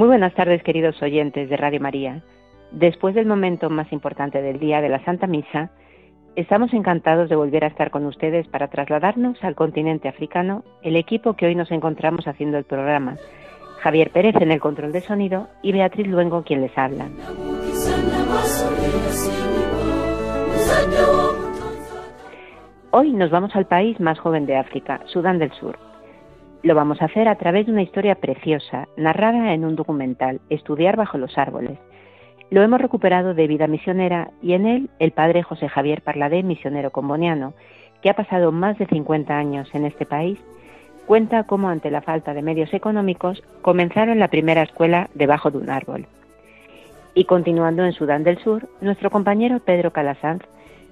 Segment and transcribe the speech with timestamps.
[0.00, 2.22] Muy buenas tardes, queridos oyentes de Radio María.
[2.72, 5.72] Después del momento más importante del día de la Santa Misa,
[6.36, 11.34] Estamos encantados de volver a estar con ustedes para trasladarnos al continente africano el equipo
[11.34, 13.18] que hoy nos encontramos haciendo el programa.
[13.80, 17.08] Javier Pérez en el control de sonido y Beatriz Luengo quien les habla.
[22.92, 25.89] Hoy nos vamos al país más joven de África, Sudán del Sur.
[26.62, 30.96] Lo vamos a hacer a través de una historia preciosa, narrada en un documental, Estudiar
[30.96, 31.78] bajo los árboles,
[32.50, 36.90] lo hemos recuperado de Vida Misionera y en él el padre José Javier Parladé, misionero
[36.90, 37.54] comboniano,
[38.02, 40.36] que ha pasado más de 50 años en este país,
[41.06, 45.70] cuenta cómo ante la falta de medios económicos comenzaron la primera escuela debajo de un
[45.70, 46.06] árbol.
[47.14, 50.42] Y continuando en Sudán del Sur, nuestro compañero Pedro Calasanz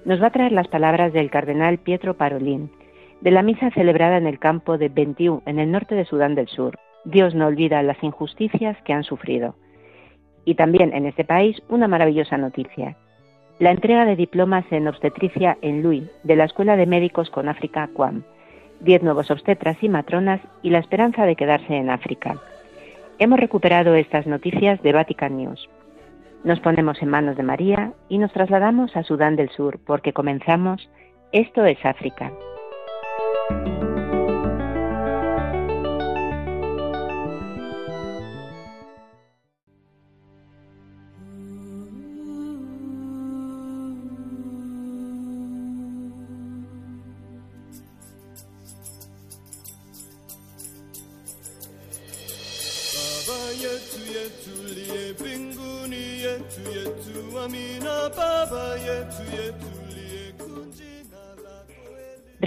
[0.05, 2.71] nos va a traer las palabras del cardenal Pietro Parolín,
[3.21, 6.47] de la misa celebrada en el campo de Bentiu, en el norte de Sudán del
[6.47, 6.79] Sur.
[7.05, 9.55] Dios no olvida las injusticias que han sufrido.
[10.45, 12.95] Y también en este país una maravillosa noticia.
[13.59, 17.89] La entrega de diplomas en obstetricia en Lui, de la Escuela de Médicos con África
[17.93, 18.23] Quam.
[18.79, 22.37] Diez nuevos obstetras y matronas y la esperanza de quedarse en África.
[23.17, 25.69] Hemos recuperado estas noticias de Vatican News.
[26.45, 30.89] Nos ponemos en manos de María y nos trasladamos a Sudán del Sur porque comenzamos
[31.33, 32.31] Esto es África.
[33.49, 33.88] thank you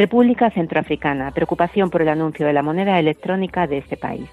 [0.03, 4.29] República Centroafricana, preocupación por el anuncio de la moneda electrónica de este país.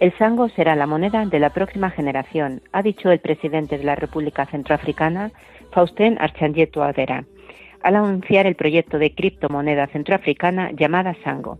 [0.00, 3.94] El sango será la moneda de la próxima generación, ha dicho el presidente de la
[3.94, 5.32] República Centroafricana,
[5.70, 7.26] Faustin Archange Touadera,
[7.82, 11.58] al anunciar el proyecto de criptomoneda centroafricana llamada Sango.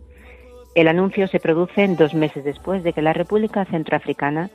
[0.73, 4.49] El anuncio se produce dos meses después de que la República Centroafricana,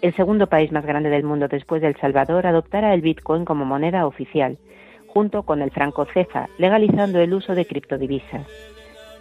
[0.00, 3.64] el segundo país más grande del mundo después de El Salvador, adoptara el Bitcoin como
[3.64, 4.58] moneda oficial
[5.08, 8.46] junto con el franco CEFA, legalizando el uso de criptodivisas.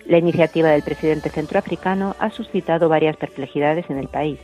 [0.06, 4.40] La iniciativa del presidente centroafricano ha suscitado varias perplejidades en el país,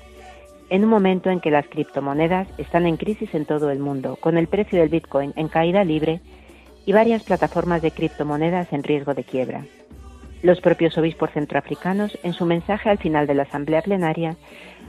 [0.69, 4.37] en un momento en que las criptomonedas están en crisis en todo el mundo, con
[4.37, 6.19] el precio del Bitcoin en caída libre
[6.85, 9.65] y varias plataformas de criptomonedas en riesgo de quiebra.
[10.41, 14.35] Los propios obispos centroafricanos, en su mensaje al final de la asamblea plenaria,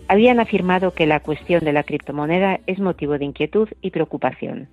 [0.09, 4.69] habían afirmado que la cuestión de la criptomoneda es motivo de inquietud y preocupación.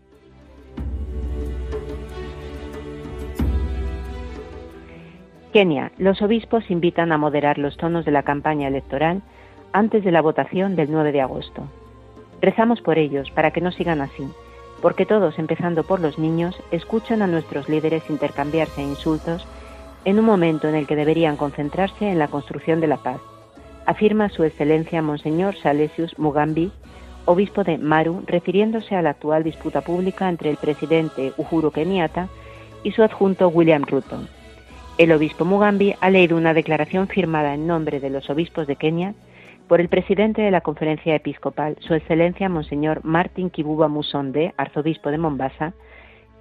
[5.52, 9.22] Kenia, los obispos invitan a moderar los tonos de la campaña electoral
[9.74, 11.64] antes de la votación del 9 de agosto.
[12.42, 14.28] Rezamos por ellos para que no sigan así,
[14.82, 19.46] porque todos, empezando por los niños, escuchan a nuestros líderes intercambiarse insultos
[20.06, 23.20] en un momento en el que deberían concentrarse en la construcción de la paz,
[23.86, 26.72] afirma Su Excelencia Monseñor Salesius Mugambi,
[27.26, 32.30] obispo de Maru, refiriéndose a la actual disputa pública entre el presidente Uhuru Kenyatta
[32.84, 34.18] y su adjunto William Ruto.
[34.98, 39.16] El obispo Mugambi ha leído una declaración firmada en nombre de los obispos de Kenia
[39.68, 45.18] por el presidente de la Conferencia Episcopal, Su Excelencia Monseñor Martin Kibuba Musonde, arzobispo de
[45.18, 45.74] Mombasa,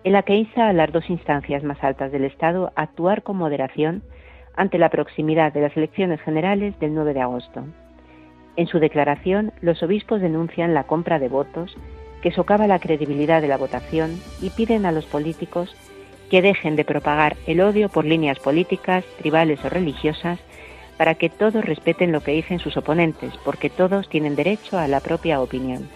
[0.02, 3.36] en la que insta a las dos instancias más altas del Estado a actuar con
[3.36, 4.02] moderación
[4.56, 7.64] ante la proximidad de las elecciones generales del 9 de agosto.
[8.56, 11.76] En su declaración, los obispos denuncian la compra de votos
[12.20, 15.74] que socava la credibilidad de la votación y piden a los políticos
[16.30, 20.38] que dejen de propagar el odio por líneas políticas, tribales o religiosas,
[20.96, 25.00] para que todos respeten lo que dicen sus oponentes, porque todos tienen derecho a la
[25.00, 25.88] propia opinión.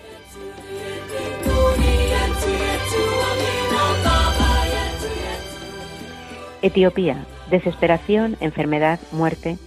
[6.63, 7.27] Etiopía.
[7.51, 9.59] Desesperación, enfermedad, muerte,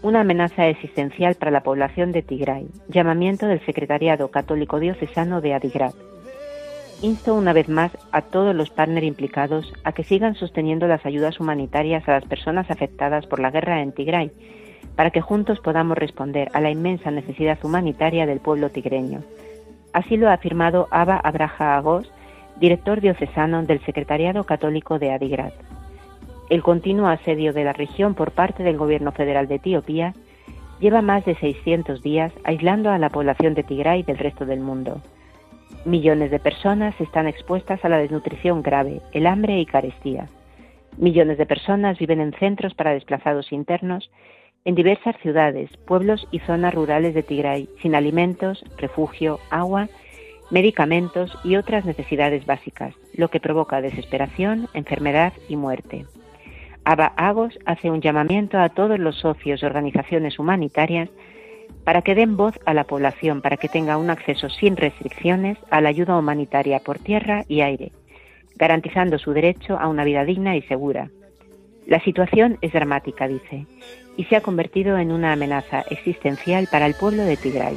[0.00, 2.66] una amenaza existencial para la población de Tigray.
[2.88, 5.94] Llamamiento del Secretariado Católico Diocesano de Adigrat.
[7.02, 11.38] Insto una vez más a todos los partners implicados a que sigan sosteniendo las ayudas
[11.38, 14.30] humanitarias a las personas afectadas por la guerra en Tigray,
[14.96, 19.20] para que juntos podamos responder a la inmensa necesidad humanitaria del pueblo tigreño.
[19.92, 22.10] Así lo ha afirmado Abba Abraha Agos,
[22.58, 25.52] director diocesano del Secretariado Católico de Adigrat.
[26.48, 30.14] El continuo asedio de la región por parte del gobierno federal de Etiopía
[30.80, 35.02] lleva más de 600 días aislando a la población de Tigray del resto del mundo.
[35.86, 40.26] Millones de personas están expuestas a la desnutrición grave, el hambre y carestía.
[40.96, 44.10] Millones de personas viven en centros para desplazados internos
[44.64, 49.88] en diversas ciudades, pueblos y zonas rurales de Tigray, sin alimentos, refugio, agua,
[50.50, 56.04] medicamentos y otras necesidades básicas, lo que provoca desesperación, enfermedad y muerte.
[56.84, 61.10] Aba Agos hace un llamamiento a todos los socios y organizaciones humanitarias
[61.86, 65.80] para que den voz a la población, para que tenga un acceso sin restricciones a
[65.80, 67.92] la ayuda humanitaria por tierra y aire,
[68.56, 71.10] garantizando su derecho a una vida digna y segura.
[71.86, 73.66] La situación es dramática, dice,
[74.16, 77.76] y se ha convertido en una amenaza existencial para el pueblo de Tigray.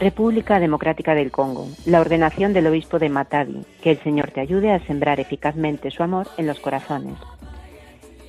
[0.00, 4.72] República Democrática del Congo, la ordenación del obispo de Matadi, que el Señor te ayude
[4.72, 7.18] a sembrar eficazmente su amor en los corazones.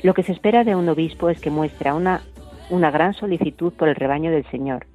[0.04, 2.24] Lo que se espera de un obispo es que muestre una,
[2.70, 4.86] una gran solicitud por el rebaño del Señor,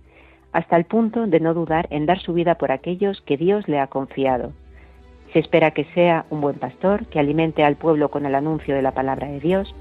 [0.52, 3.80] hasta el punto de no dudar en dar su vida por aquellos que Dios le
[3.80, 4.52] ha confiado.
[5.32, 8.82] Se espera que sea un buen pastor, que alimente al pueblo con el anuncio de
[8.82, 9.74] la palabra de Dios,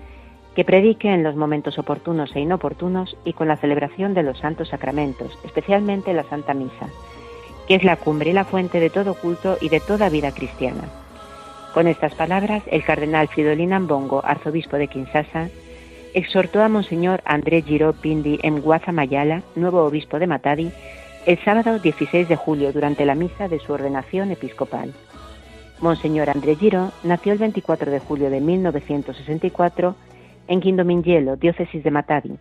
[0.55, 4.69] que predique en los momentos oportunos e inoportunos y con la celebración de los santos
[4.69, 6.87] sacramentos, especialmente la Santa Misa,
[7.67, 10.83] que es la cumbre y la fuente de todo culto y de toda vida cristiana.
[11.73, 15.49] Con estas palabras, el cardenal Fridolin Ambongo, arzobispo de Kinshasa,
[16.13, 20.71] exhortó a Monseñor André Giro Pindi en Guazamayala, nuevo obispo de Matadi,
[21.25, 24.93] el sábado 16 de julio durante la misa de su ordenación episcopal.
[25.81, 29.95] Monseñor André Giro nació el 24 de julio de 1964
[30.47, 32.37] en Quindomingielo, diócesis de Matadi,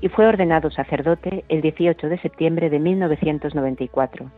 [0.00, 4.30] y fue ordenado sacerdote el 18 de septiembre de 1994.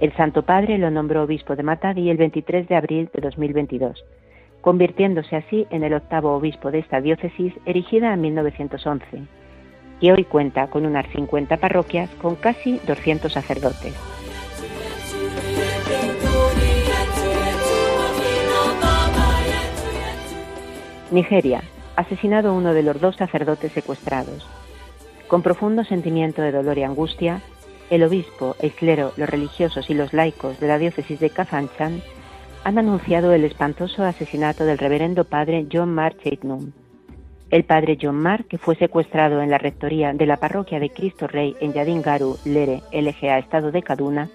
[0.00, 4.04] El Santo Padre lo nombró obispo de Matadi el 23 de abril de 2022,
[4.60, 9.22] convirtiéndose así en el octavo obispo de esta diócesis erigida en 1911,
[10.00, 13.94] y hoy cuenta con unas 50 parroquias con casi 200 sacerdotes.
[21.10, 21.60] Nigeria,
[21.96, 24.46] asesinado uno de los dos sacerdotes secuestrados.
[25.28, 27.40] Con profundo sentimiento de dolor y angustia,
[27.90, 32.02] el obispo, el clero, los religiosos y los laicos de la diócesis de Kafanchan
[32.64, 36.72] han anunciado el espantoso asesinato del reverendo padre John Mark Cheitnum.
[37.50, 41.26] El padre John Mark, que fue secuestrado en la rectoría de la parroquia de Cristo
[41.26, 44.28] Rey en Yadingaru, Lere, LGA, estado de Kaduna,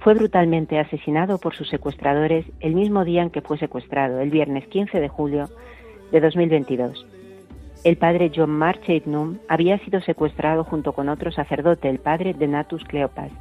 [0.00, 4.66] fue brutalmente asesinado por sus secuestradores el mismo día en que fue secuestrado, el viernes
[4.66, 5.48] 15 de julio
[6.14, 7.04] de 2022.
[7.82, 13.32] El padre John Marcheitnum había sido secuestrado junto con otro sacerdote, el padre Denatus Cleopas,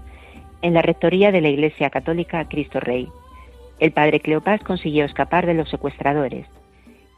[0.64, 3.10] en la rectoría de la Iglesia Católica Cristo Rey.
[3.80, 6.48] El padre Cleopas consiguió escapar de los secuestradores.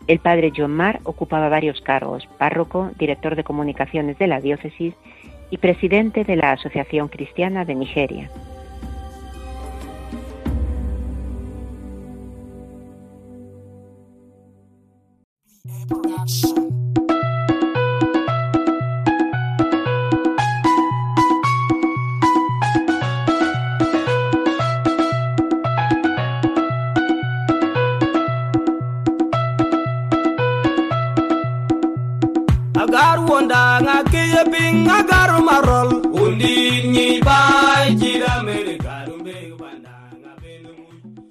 [0.07, 4.93] El padre John Mar ocupaba varios cargos, párroco, director de comunicaciones de la diócesis
[5.51, 8.29] y presidente de la Asociación Cristiana de Nigeria.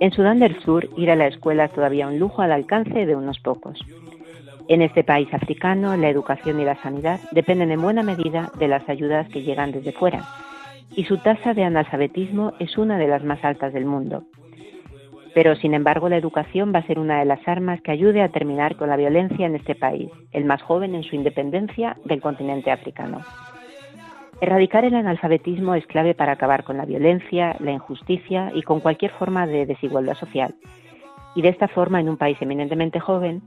[0.01, 3.17] En Sudán del Sur, ir a la escuela es todavía un lujo al alcance de
[3.17, 3.79] unos pocos.
[4.67, 8.89] En este país africano, la educación y la sanidad dependen en buena medida de las
[8.89, 10.25] ayudas que llegan desde fuera,
[10.97, 14.25] y su tasa de analfabetismo es una de las más altas del mundo.
[15.35, 18.31] Pero, sin embargo, la educación va a ser una de las armas que ayude a
[18.31, 22.71] terminar con la violencia en este país, el más joven en su independencia del continente
[22.71, 23.21] africano.
[24.41, 29.11] Erradicar el analfabetismo es clave para acabar con la violencia, la injusticia y con cualquier
[29.13, 30.55] forma de desigualdad social.
[31.35, 33.43] Y de esta forma, en un país eminentemente joven,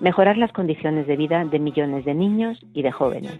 [0.00, 3.32] mejorar las condiciones de vida de millones de niños y de jóvenes.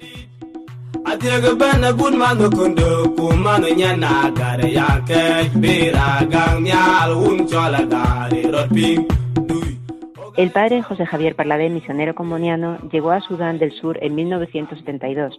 [10.37, 15.39] El padre José Javier Parladé, misionero comuniano, llegó a Sudán del Sur en 1972.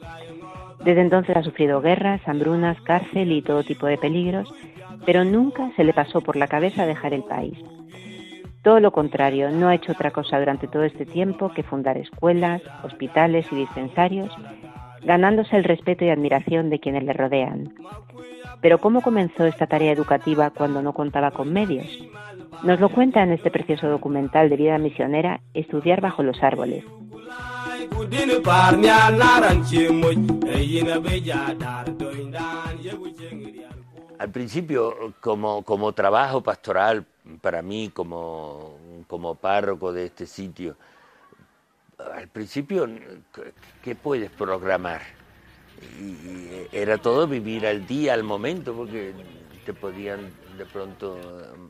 [0.84, 4.52] Desde entonces ha sufrido guerras, hambrunas, cárcel y todo tipo de peligros,
[5.06, 7.58] pero nunca se le pasó por la cabeza dejar el país.
[8.64, 12.62] Todo lo contrario, no ha hecho otra cosa durante todo este tiempo que fundar escuelas,
[12.84, 14.30] hospitales y dispensarios,
[15.04, 17.74] ganándose el respeto y admiración de quienes le rodean.
[18.62, 21.88] Pero ¿cómo comenzó esta tarea educativa cuando no contaba con medios?
[22.64, 26.84] Nos lo cuenta en este precioso documental de vida misionera Estudiar bajo los árboles.
[34.20, 37.06] Al principio, como, como trabajo pastoral
[37.42, 40.76] para mí, como, como párroco de este sitio,
[42.14, 42.88] al principio,
[43.84, 45.02] ¿qué puedes programar?
[46.72, 49.14] era todo vivir al día, al momento, porque
[49.66, 51.18] te podían de pronto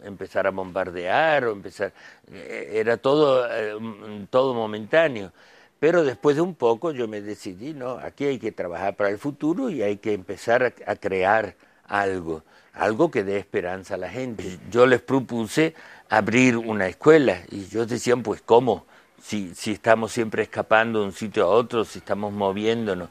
[0.03, 1.93] empezar a bombardear o empezar,
[2.31, 3.74] eh, era todo, eh,
[4.29, 5.31] todo momentáneo.
[5.79, 9.17] Pero después de un poco yo me decidí, no, aquí hay que trabajar para el
[9.17, 11.55] futuro y hay que empezar a crear
[11.86, 12.43] algo,
[12.74, 14.60] algo que dé esperanza a la gente.
[14.70, 15.75] Yo les propuse
[16.10, 18.86] abrir una escuela y ellos decían, pues ¿cómo?
[19.22, 23.10] Si, si estamos siempre escapando de un sitio a otro, si estamos moviéndonos.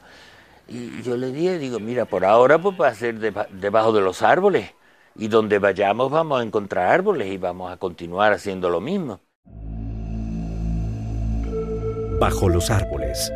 [0.67, 4.21] Y yo le dije, digo, mira, por ahora pues va a ser debajo de los
[4.21, 4.71] árboles.
[5.15, 9.19] Y donde vayamos vamos a encontrar árboles y vamos a continuar haciendo lo mismo.
[12.19, 13.31] Bajo los árboles.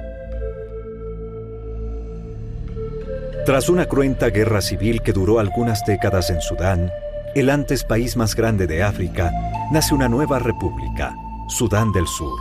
[3.45, 6.91] Tras una cruenta guerra civil que duró algunas décadas en Sudán,
[7.35, 9.31] el antes país más grande de África,
[9.71, 11.15] nace una nueva república,
[11.47, 12.39] Sudán del Sur.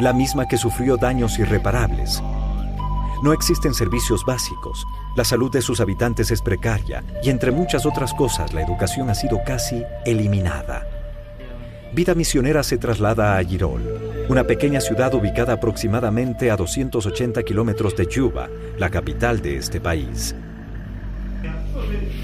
[0.00, 2.22] La misma que sufrió daños irreparables
[3.22, 4.86] no existen servicios básicos,
[5.16, 9.14] la salud de sus habitantes es precaria y entre muchas otras cosas la educación ha
[9.14, 10.86] sido casi eliminada.
[11.94, 18.06] Vida Misionera se traslada a Girol, una pequeña ciudad ubicada aproximadamente a 280 kilómetros de
[18.06, 18.48] Yuba,
[18.78, 20.34] la capital de este país.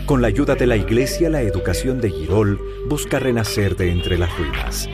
[0.06, 4.36] Con la ayuda de la iglesia, la educación de Girol busca renacer de entre las
[4.36, 4.88] ruinas.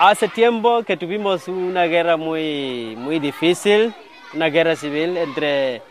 [0.00, 3.92] Hace tiempo que tuvimos una guerra muy, muy difícil,
[4.32, 5.82] una guerra civil entre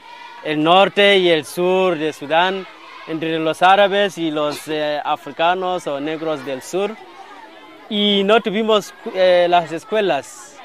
[0.44, 2.66] el norte y el sur de Sudán,
[3.08, 6.96] entre los árabes y los eh, africanos o negros del sur.
[7.90, 10.60] Y no tuvimos eh, las escuelas.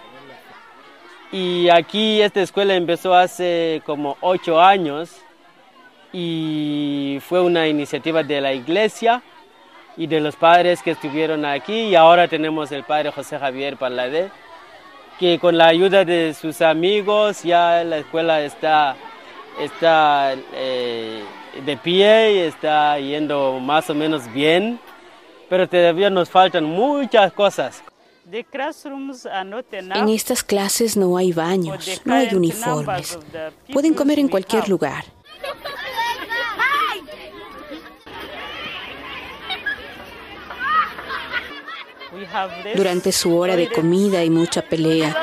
[1.33, 5.23] Y aquí esta escuela empezó hace como ocho años
[6.13, 9.23] y fue una iniciativa de la iglesia
[9.97, 14.31] y de los padres que estuvieron aquí y ahora tenemos el padre José Javier Paladé,
[15.19, 18.97] que con la ayuda de sus amigos ya la escuela está,
[19.61, 21.23] está eh,
[21.65, 24.81] de pie y está yendo más o menos bien,
[25.49, 27.83] pero todavía nos faltan muchas cosas.
[28.33, 33.19] En estas clases no hay baños, no hay uniformes.
[33.73, 35.05] Pueden comer en cualquier lugar.
[42.77, 45.15] Durante su hora de comida hay mucha pelea.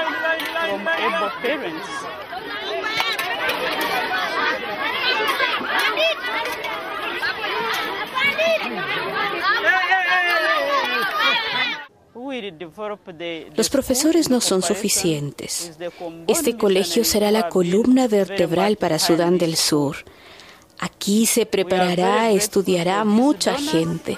[13.55, 15.77] Los profesores no son suficientes.
[16.27, 19.97] Este colegio será la columna vertebral para Sudán del Sur.
[20.79, 24.17] Aquí se preparará, estudiará mucha gente.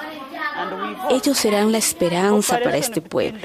[1.09, 3.39] Ellos serán la esperanza para este pueblo.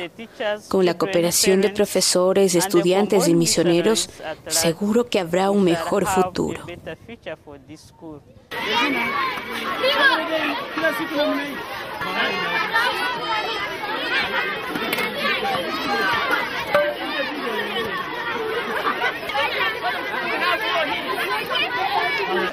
[0.68, 4.10] Con la cooperación de profesores, estudiantes y misioneros,
[4.48, 6.66] seguro que habrá un mejor futuro.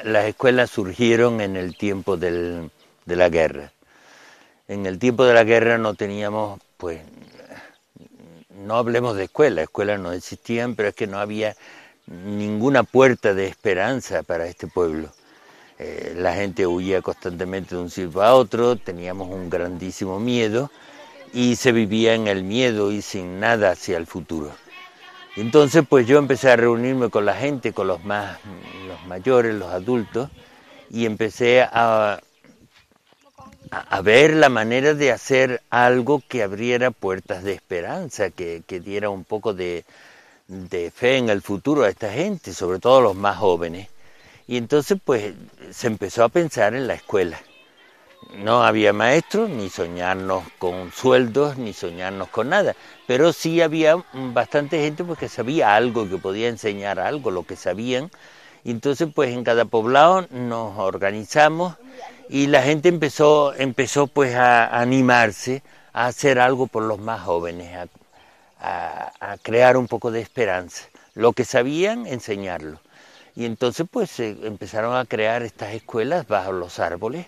[0.04, 2.70] Las escuelas surgieron en el tiempo de
[3.06, 3.72] la guerra
[4.72, 7.02] en el tiempo de la guerra no teníamos, pues,
[8.66, 11.58] no hablemos de escuelas, escuelas no existían, pero es que no había
[12.08, 15.10] ninguna puerta de esperanza para este pueblo.
[15.78, 20.72] Eh, la gente huía constantemente de un sitio a otro, teníamos un grandísimo miedo
[21.34, 24.54] y se vivía en el miedo y sin nada hacia el futuro.
[25.36, 28.38] Entonces pues yo empecé a reunirme con la gente, con los más
[28.88, 30.30] los mayores, los adultos,
[30.90, 32.20] y empecé a,
[33.72, 39.24] a, ver la manera de hacer algo que abriera puertas de esperanza, que, diera un
[39.24, 39.86] poco de,
[40.94, 43.88] fe en el futuro a esta gente, sobre todo los más jóvenes.
[44.48, 45.34] Y entonces pues
[45.72, 47.40] se empezó a pensar en la escuela.
[48.38, 54.80] No había maestros, ni soñarnos con sueldos, ni soñarnos con nada, pero sí había bastante
[54.80, 58.10] gente pues, que sabía algo, que podía enseñar algo, lo que sabían.
[58.64, 61.76] Y entonces pues en cada poblado nos organizamos
[62.30, 65.62] y la gente empezó, empezó pues a animarse
[65.94, 67.90] a hacer algo por los más jóvenes,
[68.62, 70.86] a, a crear un poco de esperanza.
[71.16, 72.80] Lo que sabían, enseñarlo.
[73.36, 77.26] Y entonces pues se empezaron a crear estas escuelas bajo los árboles,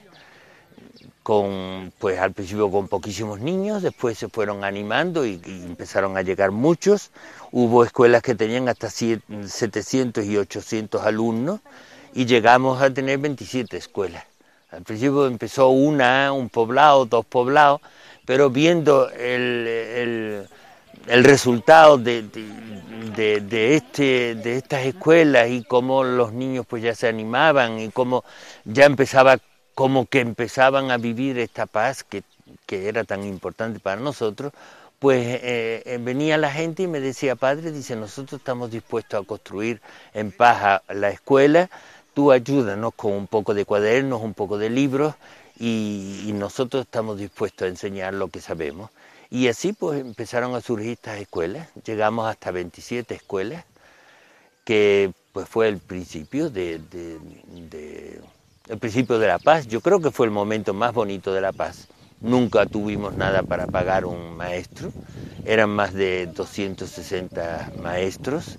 [1.23, 6.51] con, pues al principio con poquísimos niños, después se fueron animando y, empezaron a llegar
[6.51, 7.11] muchos.
[7.51, 11.61] Hubo escuelas que tenían hasta 700 y 800 alumnos
[12.13, 14.25] y llegamos a tener 27 escuelas.
[14.69, 17.81] Al principio empezó una, un poblado, dos poblados,
[18.25, 20.47] pero viendo el,
[21.07, 22.23] el, resultado de,
[23.15, 28.23] de, este, de estas escuelas y cómo los niños pues ya se animaban y cómo
[28.65, 29.37] ya empezaba,
[29.75, 32.23] como que empezaban a vivir esta paz que,
[32.65, 34.53] que era tan importante para nosotros,
[34.99, 39.27] pues eh, eh, venía la gente y me decía, padre, dice, nosotros estamos dispuestos a
[39.27, 39.81] construir
[40.13, 41.69] en paz la escuela,
[42.13, 45.15] tú ayúdanos con un poco de cuadernos, un poco de libros
[45.59, 48.89] y nosotros estamos dispuestos a enseñar lo que sabemos.
[49.33, 53.65] Y así pues empezaron a surgir estas escuelas, llegamos hasta 27 escuelas,
[54.63, 56.79] que pues fue el principio de,
[58.69, 59.67] el principio de la paz.
[59.67, 61.87] Yo creo que fue el momento más bonito de la paz.
[62.21, 64.91] Nunca tuvimos nada para pagar un maestro,
[65.45, 68.57] eran más de 260 maestros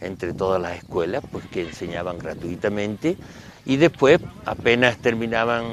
[0.00, 3.16] entre todas las escuelas, pues que enseñaban gratuitamente
[3.64, 5.64] y después apenas terminaban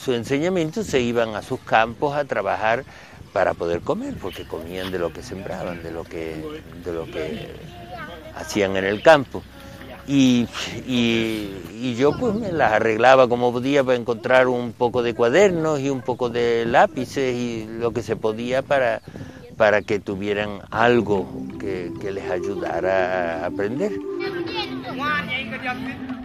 [0.00, 2.84] su enseñamiento se iban a sus campos a trabajar
[3.32, 7.50] para poder comer, porque comían de lo que sembraban, de lo que, de lo que
[8.34, 9.42] hacían en el campo.
[10.08, 10.46] Y,
[10.86, 15.88] y, yo pues me las arreglaba como podía para encontrar un poco de cuadernos y
[15.88, 19.00] un poco de lápices y lo que se podía para,
[19.56, 21.26] para que tuvieran algo
[21.58, 23.92] que, que les ayudara a aprender.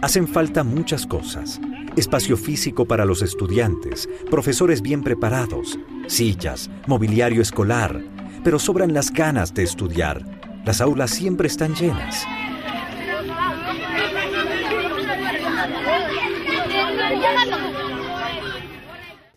[0.02, 1.60] Hacen falta muchas cosas.
[1.96, 8.00] Espacio físico para los estudiantes, profesores bien preparados, sillas, mobiliario escolar,
[8.42, 10.22] pero sobran las ganas de estudiar.
[10.64, 12.26] Las aulas siempre están llenas.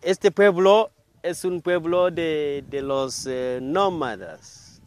[0.01, 0.91] Este pueblo
[1.23, 4.79] es un pueblo de, los eh, nómadas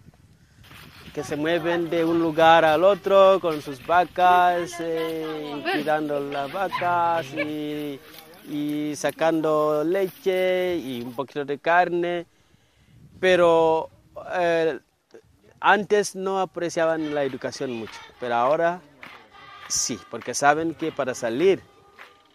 [1.13, 7.27] que se mueven de un lugar al otro con sus vacas, eh, cuidando las vacas
[7.35, 12.27] y, sacando leche y un poquito de carne.
[13.19, 13.91] Pero
[14.39, 14.79] eh,
[15.59, 18.81] antes no apreciaban la educación mucho, pero ahora
[19.69, 21.61] sí, porque saben que para salir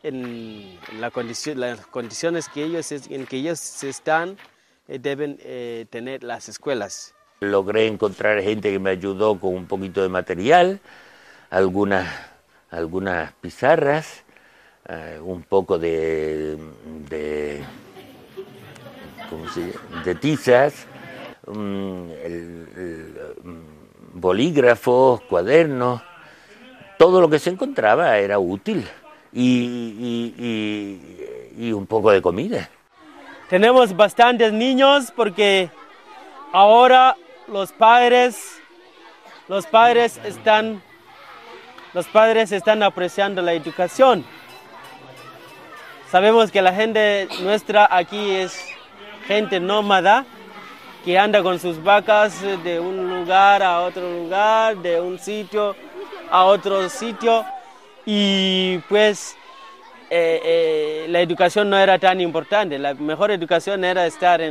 [0.04, 4.38] en, la condición, las condiciones que ellos, en que ellos están,
[4.88, 5.38] eh, deben
[5.90, 7.16] tener las escuelas.
[7.40, 10.80] Logré encontrar gente que me ayudó con un poquito de material,
[11.50, 12.08] algunas,
[12.70, 14.24] algunas pizarras,
[14.88, 16.58] eh, un poco de,
[17.10, 17.64] de,
[20.20, 20.86] tizas,
[21.48, 22.12] mm,
[24.14, 26.02] bolígrafos, cuadernos,
[26.98, 28.86] todo lo que se encontraba era útil
[29.34, 31.00] y,
[31.58, 32.70] y un poco de comida.
[33.50, 35.70] Tenemos bastantes niños porque
[36.52, 37.16] ahora
[37.48, 38.62] los padres,
[39.48, 40.82] los padres están,
[41.94, 44.26] los padres están apreciando la educación.
[46.10, 48.68] Sabemos que la gente nuestra aquí es
[49.28, 50.26] gente nómada
[51.04, 55.76] que anda con sus vacas de un lugar a otro lugar, de un sitio
[56.32, 57.46] a otro sitio
[58.06, 59.36] y pues
[60.10, 62.78] eh, eh, la educación no era tan importante.
[62.78, 64.42] La mejor educación era estar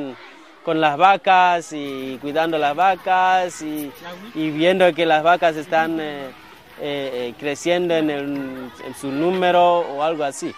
[0.64, 3.92] con las vacas y cuidando las vacas y,
[4.34, 10.52] viendo que las vacas están eh, creciendo en, su número o algo así.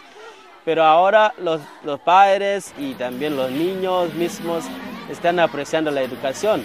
[0.65, 1.61] Pero ahora los,
[2.01, 4.65] padres y también los niños mismos
[5.11, 6.65] están apreciando la educación,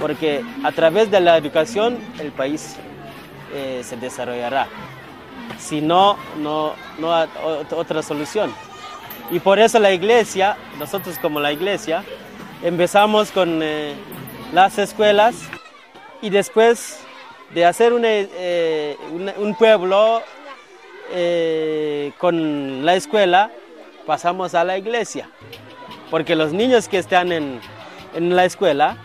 [0.00, 2.76] porque a través de la educación el país
[3.82, 4.68] se desarrollará.
[5.58, 6.74] Si no, no,
[7.12, 7.28] hay
[7.70, 8.52] otra solución.
[9.30, 12.04] Y por eso la iglesia, nosotros como la iglesia,
[12.62, 13.94] Empezamos con eh,
[14.54, 15.36] las escuelas
[16.22, 17.00] y después
[17.52, 18.96] de hacer eh,
[19.38, 20.22] un pueblo
[21.12, 23.50] eh, con la escuela,
[24.06, 25.28] pasamos a la iglesia.
[26.10, 27.60] Porque los niños que están en,
[28.14, 28.96] la escuela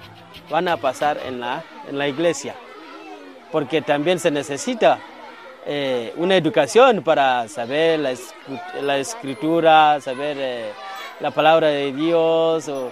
[0.49, 2.55] van a pasar en la, en la iglesia.
[3.51, 4.99] Porque también se necesita
[6.17, 10.73] una educación para saber la, escritura, saber
[11.19, 12.91] la palabra de Dios o,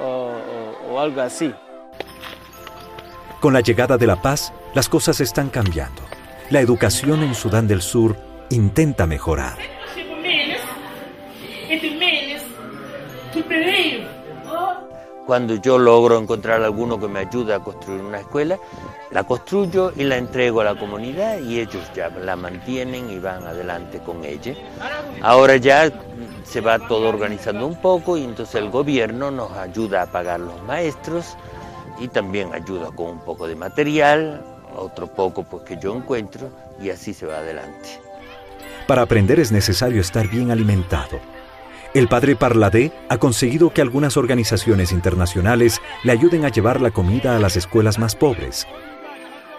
[0.00, 1.52] o, algo así.
[3.40, 6.02] Con la llegada de la paz, las cosas están cambiando.
[6.50, 8.16] La educación en Sudán del Sur
[8.50, 9.58] intenta mejorar.
[15.26, 18.58] Cuando yo logro encontrar alguno que me ayude a construir una escuela,
[19.12, 23.46] la construyo y la entrego a la comunidad y ellos ya la mantienen y van
[23.46, 24.54] adelante con ella.
[25.20, 25.92] Ahora ya
[26.44, 30.60] se va todo organizando un poco y entonces el gobierno nos ayuda a pagar los
[30.62, 31.36] maestros
[32.00, 34.44] y también ayuda con un poco de material,
[34.76, 38.00] otro poco pues que yo encuentro y así se va adelante.
[38.86, 41.20] Para aprender es necesario estar bien alimentado.
[41.94, 47.36] El padre Parladé ha conseguido que algunas organizaciones internacionales le ayuden a llevar la comida
[47.36, 48.66] a las escuelas más pobres.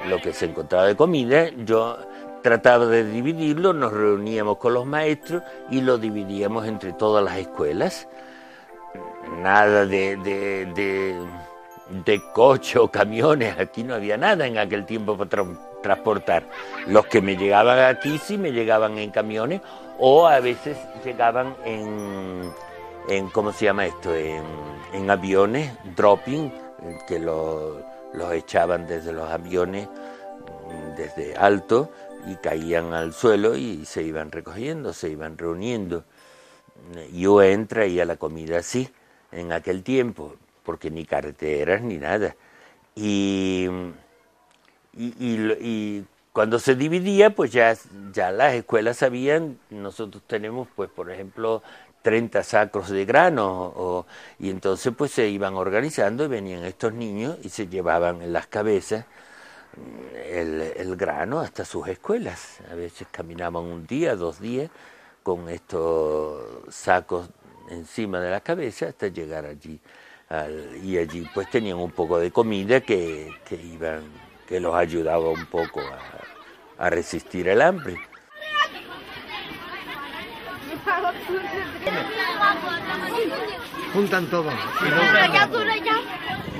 [0.10, 2.00] Lo que se encontraba de comida, yo
[2.42, 8.08] trataba de dividirlo, nos reuníamos con los maestros y lo dividíamos entre todas las escuelas.
[9.44, 11.16] Nada de, de,
[12.04, 15.46] de, coche o camiones, aquí no había nada en aquel tiempo para
[15.84, 16.50] transportar.
[16.88, 19.62] Los que me llegaban aquí sí me llegaban en camiones
[20.00, 22.52] o a veces llegaban en,
[23.08, 24.16] en ¿cómo se llama esto?
[24.16, 24.44] En,
[25.10, 26.52] aviones, dropping,
[27.08, 27.84] que los
[28.34, 29.88] echaban desde los aviones,
[30.98, 31.92] desde alto,
[32.28, 36.06] y caían al suelo y se iban recogiendo, se iban reuniendo.
[37.12, 38.90] Yo entra a la comida así,
[39.32, 42.36] en aquel tiempo, porque ni carreteras ni nada.
[42.96, 43.68] Y,
[44.96, 47.76] y, cuando se dividía, pues ya,
[48.12, 51.62] ya las escuelas sabían, nosotros tenemos, pues por ejemplo,
[52.02, 54.06] 30 sacros de grano,
[54.40, 58.48] y entonces pues se iban organizando y venían estos niños y se llevaban en las
[58.48, 59.06] cabezas
[60.16, 62.60] el, grano hasta sus escuelas.
[62.72, 64.70] A veces caminaban un día, dos días,
[65.24, 67.30] con estos sacos
[67.70, 69.80] encima de la cabeza hasta llegar allí.
[70.84, 74.04] y allí pues tenían un poco de comida que, iban,
[74.48, 77.98] que los ayudaba un poco a, a resistir el hambre.
[83.94, 84.50] Juntan todo.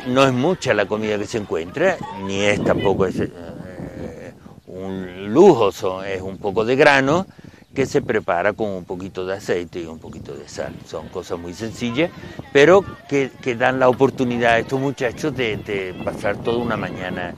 [0.08, 4.34] No es mucha la comida que se encuentra, ni es tampoco es, eh,
[4.68, 5.72] un lujo,
[6.04, 7.26] es un poco de grano
[7.74, 10.76] que se prepara con un poquito de aceite y un poquito de sal.
[10.86, 12.12] Son cosas muy sencillas,
[12.52, 17.34] pero que, dan la oportunidad a estos muchachos de, pasar toda una mañana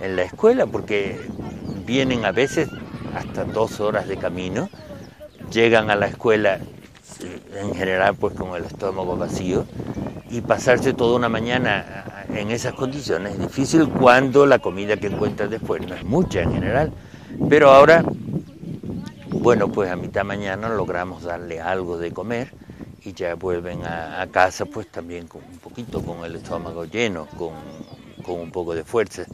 [0.00, 1.20] en la escuela, porque
[1.86, 2.68] vienen a veces
[3.14, 4.68] hasta dos horas de camino,
[5.50, 6.60] llegan a la escuela
[7.54, 9.64] en general pues con el estómago vacío
[10.30, 15.50] y pasarse toda una mañana en esas condiciones es difícil cuando la comida que encuentras
[15.50, 16.92] después no es mucha en general.
[17.48, 18.04] Pero ahora,
[19.28, 22.52] bueno, pues a mitad mañana logramos darle algo de comer
[23.04, 27.54] y ya vuelven a, casa pues también con un poquito con el estómago lleno, con,
[28.22, 29.24] con un poco de fuerza.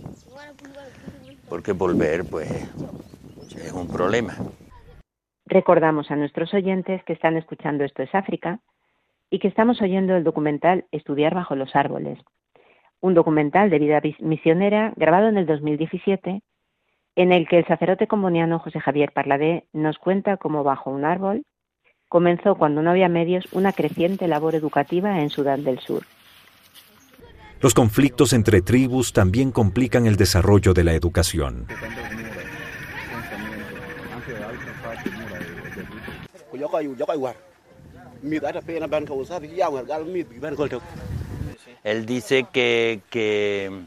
[1.48, 4.34] Porque volver pues es un problema.
[5.46, 8.60] Recordamos a nuestros oyentes que están escuchando Esto es África
[9.30, 12.18] y que estamos oyendo el documental Estudiar bajo los árboles,
[13.00, 16.42] un documental de vida misionera grabado en el 2017
[17.16, 21.44] en el que el sacerdote comboniano José Javier Parladé nos cuenta cómo bajo un árbol
[22.08, 26.04] comenzó cuando no había medios una creciente labor educativa en Sudán del Sur.
[27.64, 31.66] Los conflictos entre tribus también complican el desarrollo de la educación.
[41.84, 43.86] Él dice que, que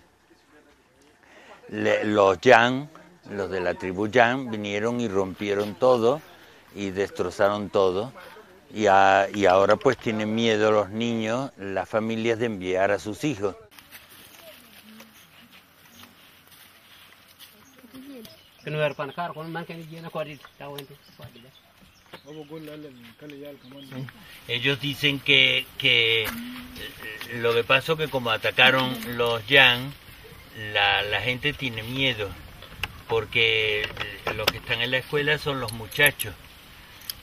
[1.70, 2.90] los Yang,
[3.30, 6.20] los de la tribu Yang, vinieron y rompieron todo
[6.74, 8.12] y destrozaron todo.
[8.74, 13.56] Y, y ahora pues tienen miedo los niños, las familias de enviar a sus hijos.
[24.48, 26.30] Ellos dicen que, que eh,
[27.36, 29.92] lo que pasó que como atacaron los Yang,
[30.74, 32.30] la, la gente tiene miedo,
[33.08, 33.88] porque
[34.36, 36.34] los que están en la escuela son los muchachos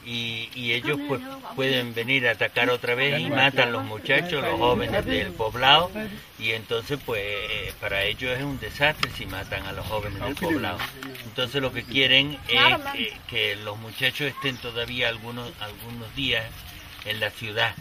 [0.05, 1.21] y, ellos pues
[1.55, 5.91] pueden venir a atacar otra vez y matan los muchachos, los jóvenes del poblado.
[6.39, 7.23] Y entonces pues
[7.81, 10.79] para ellos es un desastre si matan a los jóvenes del poblado.
[11.25, 16.45] Entonces lo que quieren es que, los muchachos estén todavía algunos, algunos días
[17.05, 17.75] en la ciudad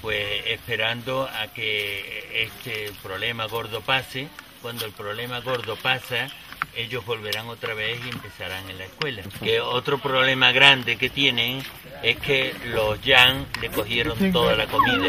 [0.00, 4.28] pues esperando a que este problema gordo pase.
[4.60, 6.28] Cuando el problema gordo pasa,
[6.74, 9.22] ellos volverán otra vez y empezarán en la escuela.
[9.42, 11.62] Que otro problema grande que tienen
[12.02, 15.08] es que los Yang le cogieron toda la comida.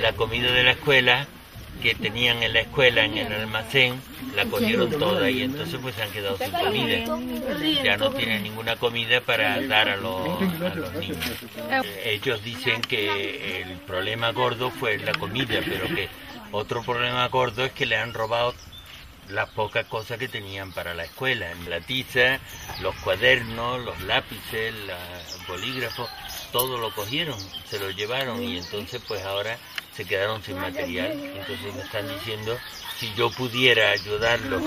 [0.00, 1.26] La comida de la escuela
[1.82, 4.00] que tenían en la escuela, en el almacén,
[4.34, 7.04] la cogieron toda y entonces pues han quedado sin comida.
[7.82, 11.18] Ya no tienen ninguna comida para dar a los, a los niños.
[12.04, 16.08] Ellos dicen que el problema gordo fue la comida, pero que
[16.52, 18.54] otro problema gordo es que le han robado
[19.30, 22.38] las pocas cosas que tenían para la escuela, la tiza,
[22.82, 26.08] los cuadernos, los lápices, los bolígrafos,
[26.52, 29.58] todo lo cogieron, se lo llevaron y entonces pues ahora
[29.94, 31.12] se quedaron sin material.
[31.12, 32.56] Entonces me están diciendo
[32.98, 34.62] si yo pudiera ayudarlos,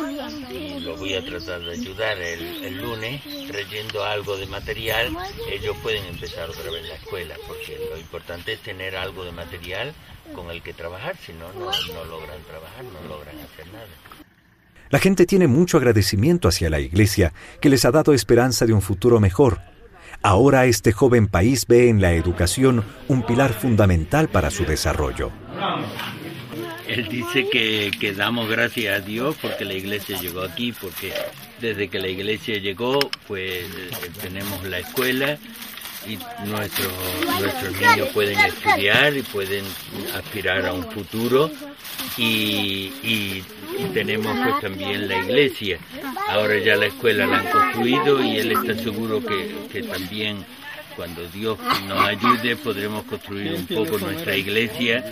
[0.52, 5.16] y lo voy a tratar de ayudar el, el, lunes, trayendo algo de material,
[5.50, 9.94] ellos pueden empezar otra vez la escuela, porque lo importante es tener algo de material
[10.36, 13.88] con el que trabajar, si no, no, no logran trabajar, no logran hacer nada.
[14.90, 18.82] La gente tiene mucho agradecimiento hacia la Iglesia, que les ha dado esperanza de un
[18.82, 19.60] futuro mejor.
[20.22, 25.32] Ahora este joven país ve en la educación un pilar fundamental para su desarrollo.
[26.88, 31.14] Él dice que, damos gracias a Dios porque la iglesia llegó aquí, porque
[31.60, 33.66] desde que la iglesia llegó, pues
[34.22, 35.38] tenemos la escuela
[36.08, 36.94] y nuestros,
[37.42, 39.66] nuestros niños pueden estudiar y pueden
[40.16, 41.52] aspirar a un futuro
[42.18, 43.44] y, y,
[43.94, 45.80] tenemos pues también la iglesia.
[46.30, 50.44] Ahora ya la escuela la han construido y él está seguro que, que también
[50.96, 55.06] cuando Dios nos ayude podremos construir un poco nuestra iglesia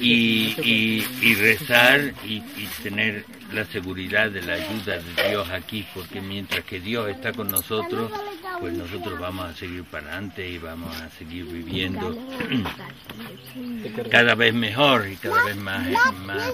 [0.00, 6.64] y, rezar y, y, tener la seguridad de la ayuda de Dios aquí, porque mientras
[6.64, 8.10] que Dios está con nosotros,
[8.60, 12.16] pues nosotros vamos a seguir para adelante y vamos a seguir viviendo
[14.10, 15.86] cada vez mejor y cada vez más,
[16.24, 16.52] más,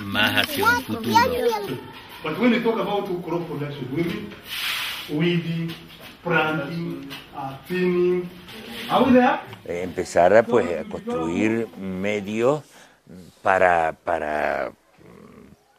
[0.00, 1.16] más hacia un futuro.
[6.22, 8.28] Planting, uh, thinning,
[9.64, 12.62] empezar a, pues, a construir medios
[13.42, 14.72] para, para,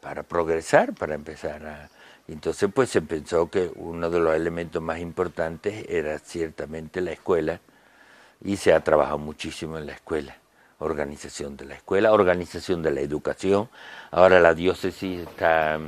[0.00, 1.88] para progresar, para empezar a...
[2.28, 7.60] Entonces pues se pensó que uno de los elementos más importantes era ciertamente la escuela
[8.42, 10.36] y se ha trabajado muchísimo en la escuela,
[10.78, 13.68] organización de la escuela, organización de la educación.
[14.10, 15.78] Ahora la diócesis está,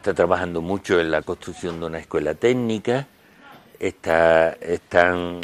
[0.00, 3.06] está trabajando mucho en la construcción de una escuela técnica,
[3.78, 5.42] está, están,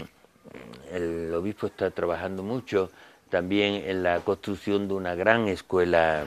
[0.90, 2.90] el obispo está trabajando mucho
[3.29, 6.25] también en la construcción de una gran escuela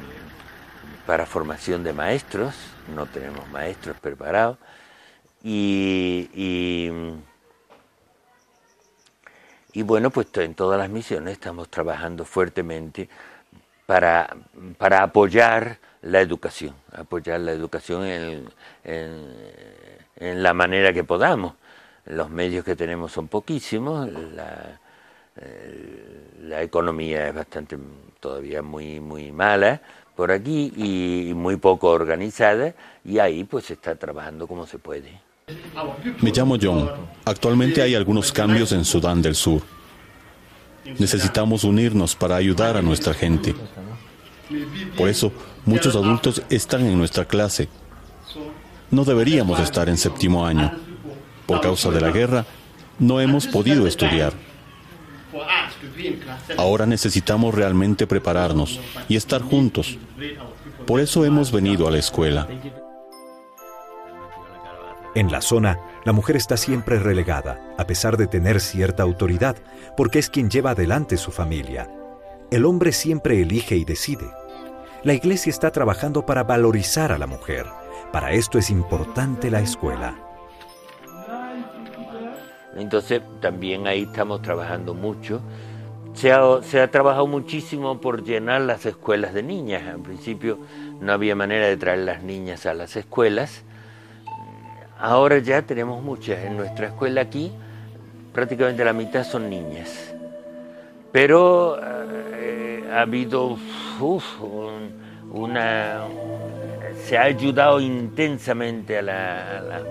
[1.08, 2.54] para formación de maestros,
[2.96, 4.60] no tenemos maestros preparados,
[5.44, 6.30] y,
[9.74, 13.10] y, bueno, pues en todas las misiones estamos trabajando fuertemente
[13.88, 14.38] para,
[14.78, 18.50] para apoyar la educación, apoyar la educación en,
[18.84, 21.54] en, la manera que podamos
[22.10, 24.80] los medios que tenemos son poquísimos, la,
[25.38, 27.78] eh, economía es bastante
[28.20, 29.82] todavía muy, muy mala
[30.16, 32.74] por aquí y muy poco organizada
[33.06, 35.22] y ahí pues se está trabajando como se puede.
[36.22, 36.90] Me llamo John.
[37.26, 39.62] Actualmente hay algunos cambios en Sudán del Sur.
[40.98, 43.56] Necesitamos unirnos para ayudar a nuestra gente.
[44.98, 45.32] Por eso,
[45.66, 47.70] muchos adultos están en nuestra clase.
[48.92, 50.72] No deberíamos estar en séptimo año
[51.50, 52.46] por causa de la guerra,
[53.00, 54.34] no hemos podido estudiar.
[56.58, 59.98] Ahora necesitamos realmente prepararnos y estar juntos.
[60.86, 62.48] Por eso hemos venido a la escuela.
[65.16, 69.58] En la zona, la mujer está siempre relegada, a pesar de tener cierta autoridad,
[69.98, 71.90] porque es quien lleva adelante su familia.
[72.52, 74.30] El hombre siempre elige y decide.
[75.04, 77.66] La iglesia está trabajando para valorizar a la mujer.
[78.12, 80.14] Para esto es importante la escuela.
[82.76, 85.40] Entonces también ahí estamos trabajando mucho.
[86.14, 89.88] Se ha, trabajado muchísimo por llenar las escuelas de niñas.
[89.88, 90.60] Al principio
[91.00, 93.64] no había manera de traer las niñas a las escuelas.
[95.00, 96.44] Ahora ya tenemos muchas.
[96.44, 97.54] En nuestra escuela aquí
[98.34, 100.14] prácticamente la mitad son niñas.
[101.14, 103.58] Pero eh, ha habido
[104.00, 104.42] uf,
[105.32, 106.08] una...
[107.06, 109.84] Se ha ayudado intensamente a, la, las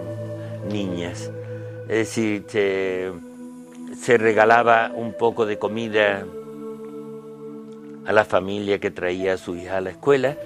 [0.70, 1.30] niñas.
[1.88, 6.24] Es decir, se, regalaba un poco de comida
[8.04, 10.36] a la familia que traía a su hija a la escuela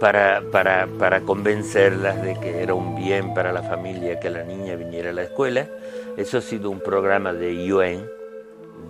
[0.00, 4.76] para, para, para, convencerlas de que era un bien para la familia que la niña
[4.76, 5.68] viniera a la escuela.
[6.16, 8.04] Eso ha sido un programa de UN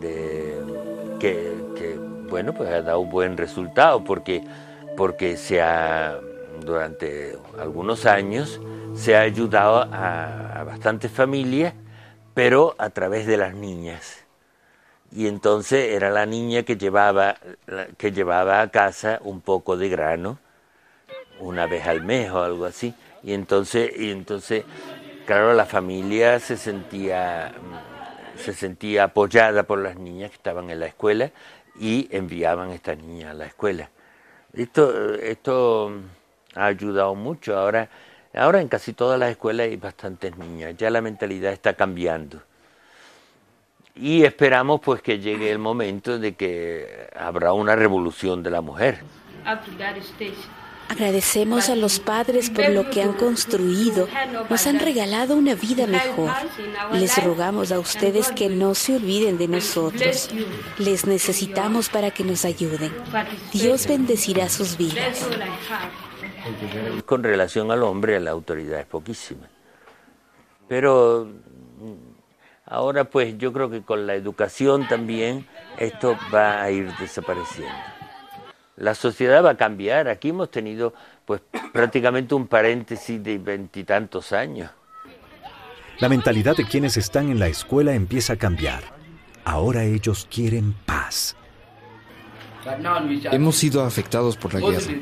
[0.00, 0.54] de,
[1.18, 1.52] que,
[2.28, 4.42] bueno, pues ha dado un buen resultado porque,
[4.96, 6.18] porque se ha,
[6.60, 8.60] durante algunos años,
[8.94, 11.74] se ha ayudado a, bastantes familias,
[12.34, 14.24] pero a través de las niñas.
[15.10, 17.36] y entonces era la niña que llevaba,
[17.96, 20.38] que llevaba a casa un poco de grano,
[21.40, 24.64] una vez al mes o algo así, y entonces, y entonces
[25.28, 27.52] claro, la familia se sentía,
[28.36, 31.30] se sentía apoyada por las niñas que estaban en la escuela
[31.78, 33.90] y enviaban a estas niñas a la escuela.
[34.52, 35.92] Esto, esto
[36.54, 37.56] ha ayudado mucho.
[37.56, 37.88] Ahora,
[38.34, 40.76] ahora en casi todas las escuelas hay bastantes niñas.
[40.76, 42.42] Ya la mentalidad está cambiando.
[43.94, 49.00] Y esperamos pues que llegue el momento de que habrá una revolución de la mujer.
[50.88, 54.08] Agradecemos a los padres por lo que han construido,
[54.48, 56.30] nos han regalado una vida mejor.
[56.92, 60.30] Les rogamos a ustedes que no se olviden de nosotros.
[60.78, 62.92] Les necesitamos para que nos ayuden.
[63.52, 65.26] Dios bendecirá sus vidas.
[67.04, 69.48] Con relación al hombre, la autoridad es poquísima.
[70.68, 71.28] Pero
[72.64, 75.46] ahora pues yo creo que con la educación también
[75.78, 77.97] esto va a ir desapareciendo.
[78.78, 80.08] La sociedad va a cambiar.
[80.08, 81.40] Aquí hemos tenido pues
[81.72, 84.70] prácticamente un paréntesis de veintitantos años.
[85.98, 88.84] La mentalidad de quienes están en la escuela empieza a cambiar.
[89.44, 91.34] Ahora ellos quieren paz.
[93.32, 94.92] Hemos sido afectados por la guerra.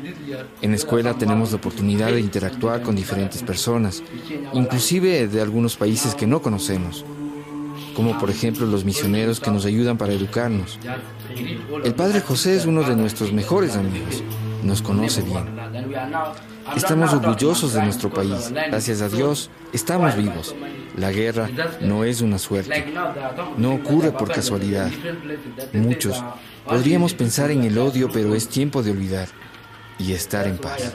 [0.62, 4.03] En la escuela tenemos la oportunidad de interactuar con diferentes personas,
[4.53, 7.05] inclusive de algunos países que no conocemos
[7.97, 10.79] como por ejemplo los misioneros que nos ayudan para educarnos.
[11.83, 14.23] El Padre José es uno de nuestros mejores amigos,
[14.63, 15.47] nos conoce bien.
[16.77, 20.55] Estamos orgullosos de nuestro país, gracias a Dios estamos vivos.
[20.97, 21.49] La guerra
[21.81, 22.93] no es una suerte,
[23.57, 24.91] no ocurre por casualidad.
[25.73, 26.23] Muchos
[26.67, 29.29] podríamos pensar en el odio, pero es tiempo de olvidar
[29.99, 30.93] y estar en paz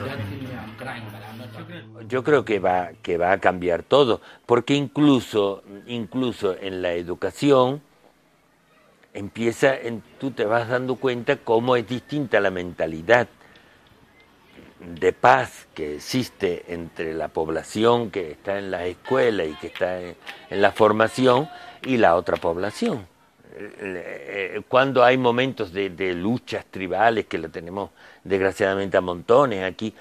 [2.08, 7.82] yo creo que va, que va a cambiar todo, porque incluso, incluso en la educación
[9.14, 13.28] empieza, en, tú te vas dando cuenta cómo es distinta la mentalidad
[14.80, 20.00] de paz que existe entre la población que está en la escuela y que está
[20.00, 20.16] en,
[20.50, 21.48] la formación
[21.82, 23.06] y la otra población.
[23.54, 27.90] Eh, eh, cuando hay momentos de, de luchas tribales, que lo tenemos
[28.24, 29.94] desgraciadamente a montones aquí,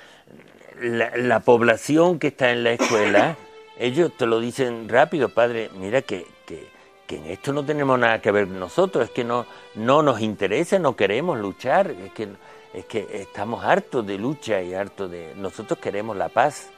[0.81, 3.37] la, población que está en la escuela,
[3.79, 6.69] ellos te lo dicen rápido, padre, mira que, que,
[7.09, 10.95] en esto no tenemos nada que ver nosotros, es que no, no nos interesa, no
[10.95, 12.29] queremos luchar, es que,
[12.73, 15.33] es que estamos hartos de lucha y hartos de...
[15.35, 16.69] Nosotros queremos la paz.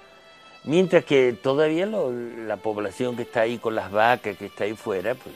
[0.63, 5.13] Mientras que todavía la población que está ahí con las vacas, que está ahí fuera,
[5.13, 5.36] pues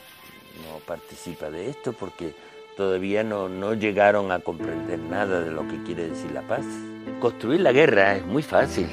[0.66, 2.34] no participa de esto porque
[2.78, 6.64] todavía no, no llegaron a comprender nada de lo que quiere decir la paz.
[7.18, 8.86] Construir la guerra es muy fácil.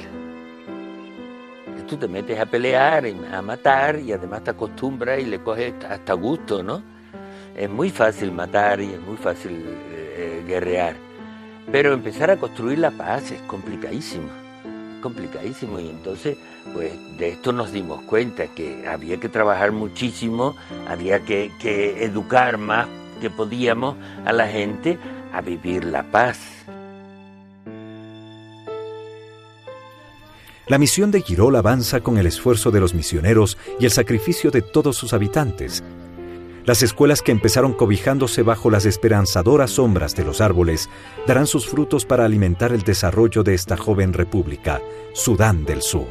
[1.86, 6.14] Tú te metes a pelear, a matar y además te acostumbras y le coges hasta
[6.14, 6.82] gusto, ¿no?
[7.56, 10.96] Es muy fácil matar y es muy fácil eh, guerrear.
[11.70, 14.30] Pero empezar a construir la paz es complicadísimo,
[15.00, 15.78] complicadísimo.
[15.78, 16.36] Y entonces,
[16.74, 20.56] pues de esto nos dimos cuenta, que había que trabajar muchísimo,
[20.88, 22.88] había que, que educar más
[23.20, 24.98] que podíamos a la gente
[25.32, 26.38] a vivir la paz.
[30.68, 34.62] La misión de Quirol avanza con el esfuerzo de los misioneros y el sacrificio de
[34.62, 35.84] todos sus habitantes.
[36.64, 40.90] Las escuelas que empezaron cobijándose bajo las esperanzadoras sombras de los árboles
[41.24, 44.82] darán sus frutos para alimentar el desarrollo de esta joven república,
[45.14, 46.08] Sudán del Sur.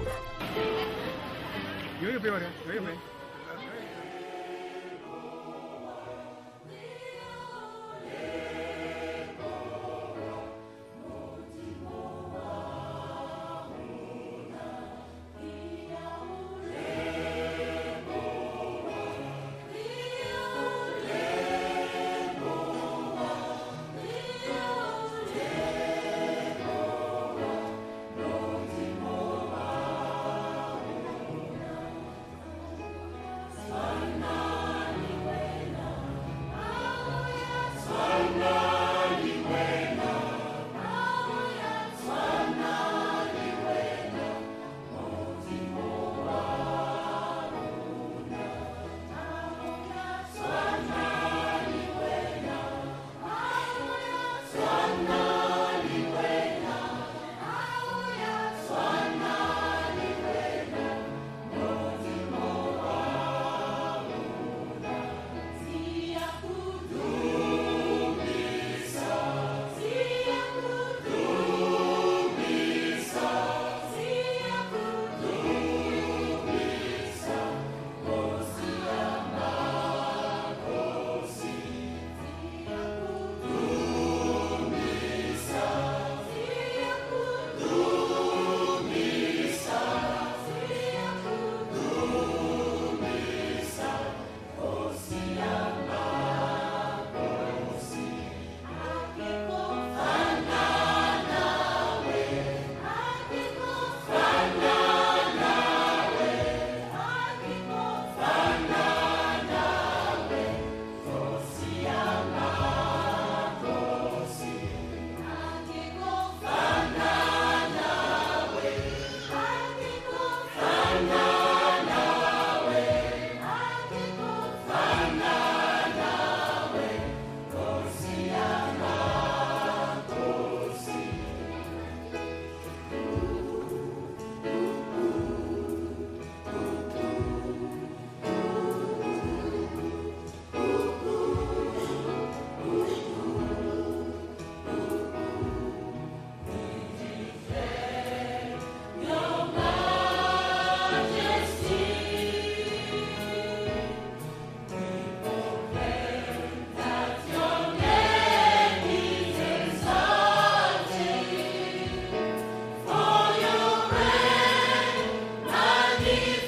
[166.16, 166.45] Believe.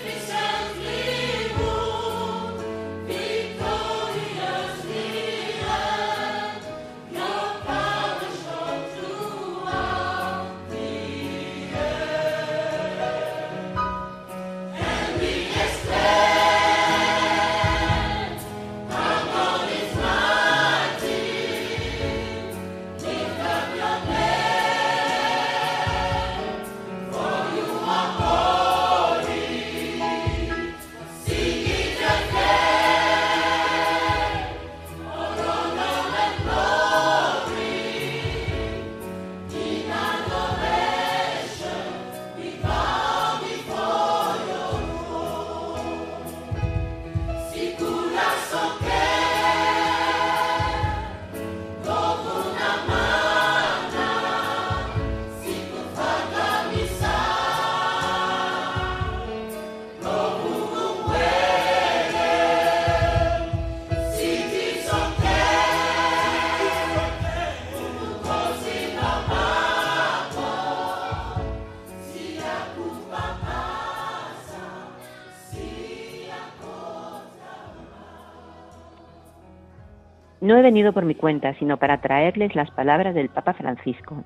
[80.47, 84.23] No he venido por mi cuenta, sino para traerles las palabras del Papa Francisco.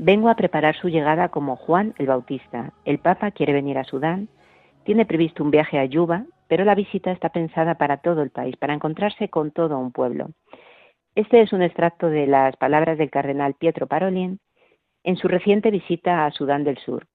[0.00, 2.72] Vengo a preparar su llegada como Juan el Bautista.
[2.84, 4.26] El Papa quiere venir a Sudán,
[4.82, 8.56] tiene previsto un viaje a Yuba, pero la visita está pensada para todo el país,
[8.56, 10.30] para encontrarse con todo un pueblo.
[11.14, 14.40] Este es un extracto de las palabras del cardenal Pietro Parolin
[15.04, 17.06] en su reciente visita a Sudán del Sur,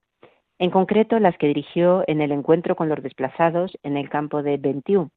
[0.60, 4.56] en concreto las que dirigió en el encuentro con los desplazados en el campo de
[4.56, 5.10] Bentiu,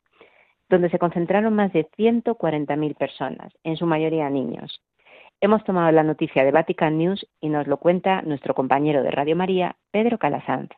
[0.70, 4.80] donde se concentraron más de 140.000 personas, en su mayoría niños.
[5.40, 9.36] Hemos tomado la noticia de Vatican News y nos lo cuenta nuestro compañero de Radio
[9.36, 10.70] María, Pedro Calasanz.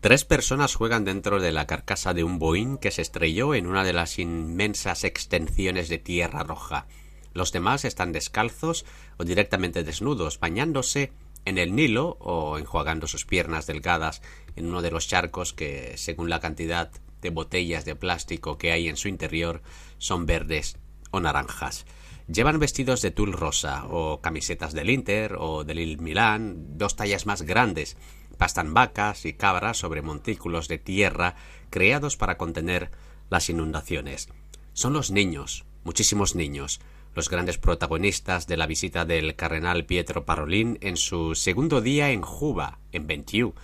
[0.00, 3.84] Tres personas juegan dentro de la carcasa de un Boeing que se estrelló en una
[3.84, 6.86] de las inmensas extensiones de tierra roja.
[7.34, 8.86] Los demás están descalzos
[9.18, 11.12] o directamente desnudos, bañándose
[11.44, 14.22] en el Nilo o enjuagando sus piernas delgadas
[14.56, 18.88] en uno de los charcos que, según la cantidad de botellas de plástico que hay
[18.88, 19.62] en su interior,
[19.98, 20.76] son verdes
[21.10, 21.86] o naranjas.
[22.32, 27.42] Llevan vestidos de tul rosa o camisetas del Inter o del Milán, dos tallas más
[27.42, 27.96] grandes.
[28.38, 31.34] Pastan vacas y cabras sobre montículos de tierra
[31.70, 32.90] creados para contener
[33.30, 34.28] las inundaciones.
[34.72, 36.80] Son los niños, muchísimos niños,
[37.14, 42.22] los grandes protagonistas de la visita del cardenal Pietro Parolin en su segundo día en
[42.22, 43.54] Juba, en Bentiu,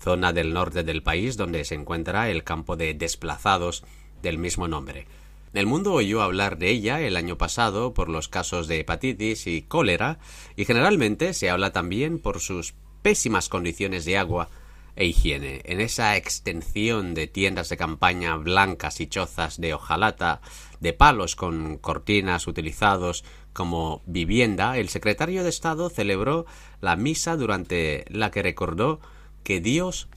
[0.00, 3.84] zona del norte del país donde se encuentra el campo de desplazados
[4.22, 5.06] del mismo nombre.
[5.54, 9.62] El mundo oyó hablar de ella el año pasado por los casos de hepatitis y
[9.62, 10.18] cólera,
[10.56, 14.50] y generalmente se habla también por sus pésimas condiciones de agua
[14.98, 15.62] e.
[15.64, 20.40] En esa extensión de tiendas de campaña blancas y chozas de hojalata,
[20.80, 26.46] de palos con cortinas utilizados como vivienda, el secretario de Estado celebró
[26.80, 29.00] la misa durante la que recordó
[29.44, 30.08] que Dios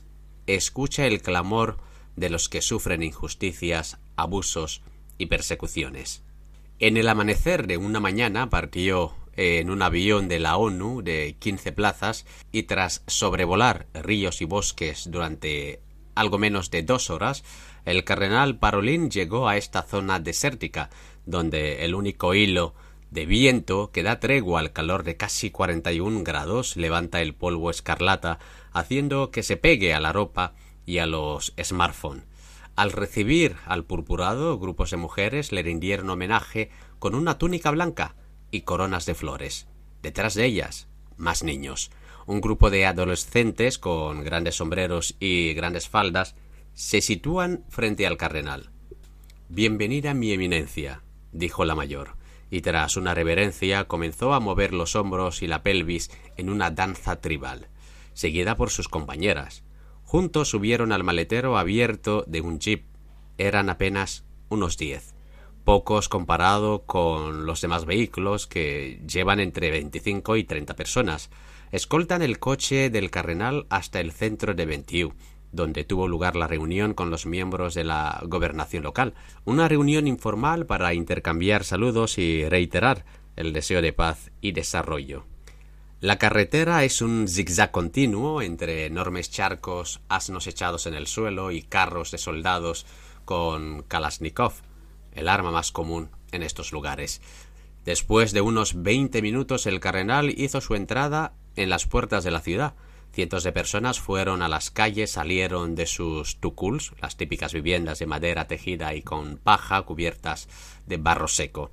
[0.48, 1.78] escucha el clamor
[2.16, 4.82] de los que sufren injusticias, abusos
[5.18, 6.24] y persecuciones.
[6.80, 11.72] En el amanecer de una mañana partió en un avión de la ONU de 15
[11.72, 15.82] plazas y tras sobrevolar ríos y bosques durante
[16.16, 17.44] algo menos de dos horas,
[17.86, 20.90] el cardenal Parolín llegó a esta zona desértica,
[21.26, 22.76] donde el único hilo
[23.10, 28.40] de viento que da tregua al calor de casi 41 grados levanta el polvo escarlata,
[28.72, 30.54] haciendo que se pegue a la ropa
[30.86, 32.24] y a los smartphones.
[32.76, 36.70] Al recibir al purpurado, grupos de mujeres le rindieron homenaje
[37.00, 38.16] con una túnica blanca,
[38.52, 39.68] y coronas de flores.
[40.02, 40.88] Detrás de ellas,
[41.18, 41.92] más niños.
[42.28, 46.36] Un grupo de adolescentes con grandes sombreros y grandes faldas
[46.74, 48.70] se sitúan frente al cardenal.
[49.50, 52.16] Bienvenida mi eminencia, dijo la mayor,
[52.50, 57.22] y tras una reverencia comenzó a mover los hombros y la pelvis en una danza
[57.22, 57.68] tribal,
[58.14, 59.64] seguida por sus compañeras.
[60.04, 62.86] Juntos subieron al maletero abierto de un jeep.
[63.38, 65.14] Eran apenas unos diez
[65.64, 71.30] pocos comparado con los demás vehículos que llevan entre 25 y 30 personas.
[71.72, 75.14] Escoltan el coche del cardenal hasta el centro de Ventiu,
[75.52, 79.14] donde tuvo lugar la reunión con los miembros de la gobernación local,
[79.46, 83.06] una reunión informal para intercambiar saludos y reiterar
[83.36, 85.26] el deseo de paz y desarrollo.
[86.00, 91.62] La carretera es un zigzag continuo entre enormes charcos, asnos echados en el suelo y
[91.62, 92.88] carros de soldados
[93.24, 94.54] con Kalashnikov,
[95.14, 97.22] el arma más común en estos lugares.
[97.86, 102.42] Después de unos veinte minutos el cardenal hizo su entrada en las puertas de la
[102.42, 102.76] ciudad.
[103.14, 108.06] Cientos de personas fueron a las calles, salieron de sus tuculs, las típicas viviendas de
[108.06, 110.48] madera tejida y con paja cubiertas
[110.86, 111.72] de barro seco.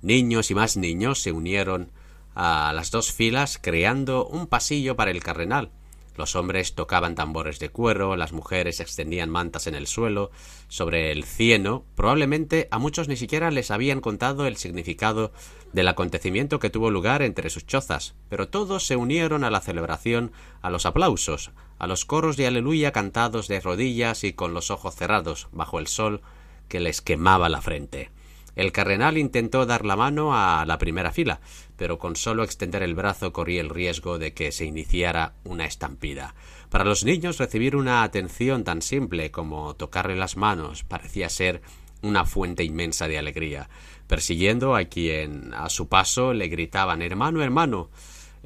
[0.00, 1.92] Niños y más niños se unieron
[2.34, 5.72] a las dos filas creando un pasillo para el cardenal,
[6.16, 10.30] los hombres tocaban tambores de cuero, las mujeres extendían mantas en el suelo,
[10.68, 11.84] sobre el cieno.
[11.94, 15.32] Probablemente a muchos ni siquiera les habían contado el significado
[15.72, 20.32] del acontecimiento que tuvo lugar entre sus chozas, pero todos se unieron a la celebración,
[20.62, 24.96] a los aplausos, a los coros de aleluya cantados de rodillas y con los ojos
[24.96, 26.22] cerrados, bajo el sol
[26.68, 28.10] que les quemaba la frente.
[28.56, 31.40] El cardenal intentó dar la mano a la primera fila,
[31.76, 36.34] pero con solo extender el brazo corría el riesgo de que se iniciara una estampida.
[36.68, 41.62] Para los niños recibir una atención tan simple como tocarle las manos parecía ser
[42.02, 43.68] una fuente inmensa de alegría,
[44.06, 47.90] persiguiendo a quien a su paso le gritaban hermano, hermano,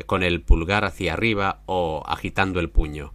[0.07, 3.15] con el pulgar hacia arriba o agitando el puño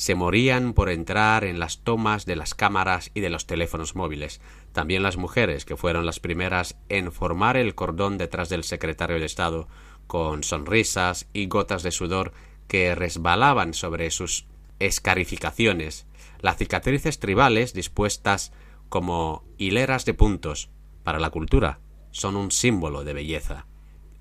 [0.00, 4.40] se morían por entrar en las tomas de las cámaras y de los teléfonos móviles.
[4.72, 9.26] También las mujeres, que fueron las primeras en formar el cordón detrás del secretario de
[9.26, 9.68] Estado,
[10.06, 12.32] con sonrisas y gotas de sudor
[12.68, 14.46] que resbalaban sobre sus
[14.78, 16.06] escarificaciones,
[16.40, 18.52] las cicatrices tribales dispuestas
[18.88, 20.70] como hileras de puntos,
[21.02, 23.66] para la cultura, son un símbolo de belleza.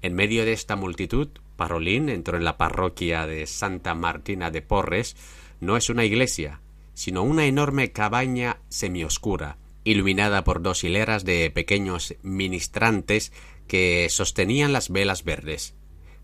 [0.01, 5.17] En medio de esta multitud, Parolín entró en la parroquia de Santa Martina de Porres.
[5.59, 6.61] No es una iglesia,
[6.93, 13.31] sino una enorme cabaña semioscura, iluminada por dos hileras de pequeños ministrantes
[13.67, 15.75] que sostenían las velas verdes.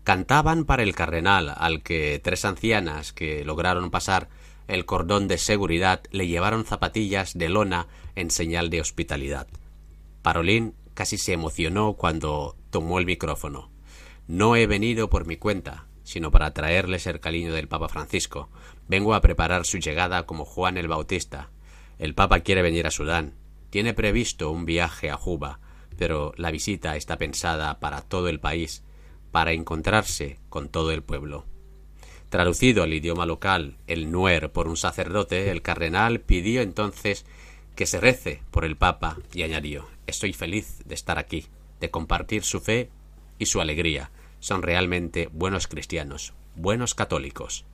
[0.04, 4.28] Cantaban para el cardenal, al que tres ancianas que lograron pasar
[4.68, 9.46] el cordón de seguridad le llevaron zapatillas de lona en señal de hospitalidad.
[10.22, 13.70] Parolín casi se emocionó cuando tomó el micrófono.
[14.26, 18.48] No he venido por mi cuenta, sino para traerles el cariño del Papa Francisco.
[18.88, 21.50] Vengo a preparar su llegada como Juan el Bautista.
[21.98, 23.34] El Papa quiere venir a Sudán.
[23.76, 25.60] Tiene previsto un viaje a Juba,
[25.98, 28.82] pero la visita está pensada para todo el país,
[29.32, 31.44] para encontrarse con todo el pueblo.
[32.30, 37.26] Traducido al idioma local, el Nuer, por un sacerdote, el cardenal pidió entonces
[37.74, 41.44] que se rece por el Papa y añadió Estoy feliz de estar aquí,
[41.78, 42.88] de compartir su fe
[43.38, 44.10] y su alegría.
[44.40, 47.66] Son realmente buenos cristianos, buenos católicos.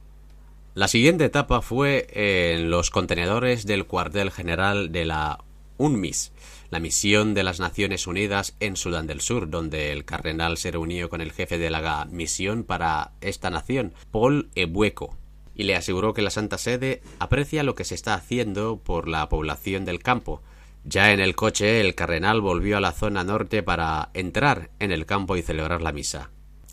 [0.74, 5.38] La siguiente etapa fue en los contenedores del cuartel general de la
[5.79, 6.33] UNMIS,
[6.70, 11.09] la misión de las Naciones Unidas en Sudán del Sur, donde el cardenal se reunió
[11.09, 15.16] con el jefe de la misión para esta nación, Paul Ebueco,
[15.55, 19.29] y le aseguró que la Santa Sede aprecia lo que se está haciendo por la
[19.29, 20.43] población del campo,
[20.85, 25.07] ya en el coche, el cardenal volvió a la zona norte para entrar en el
[25.07, 26.31] campo y celebrar la misa.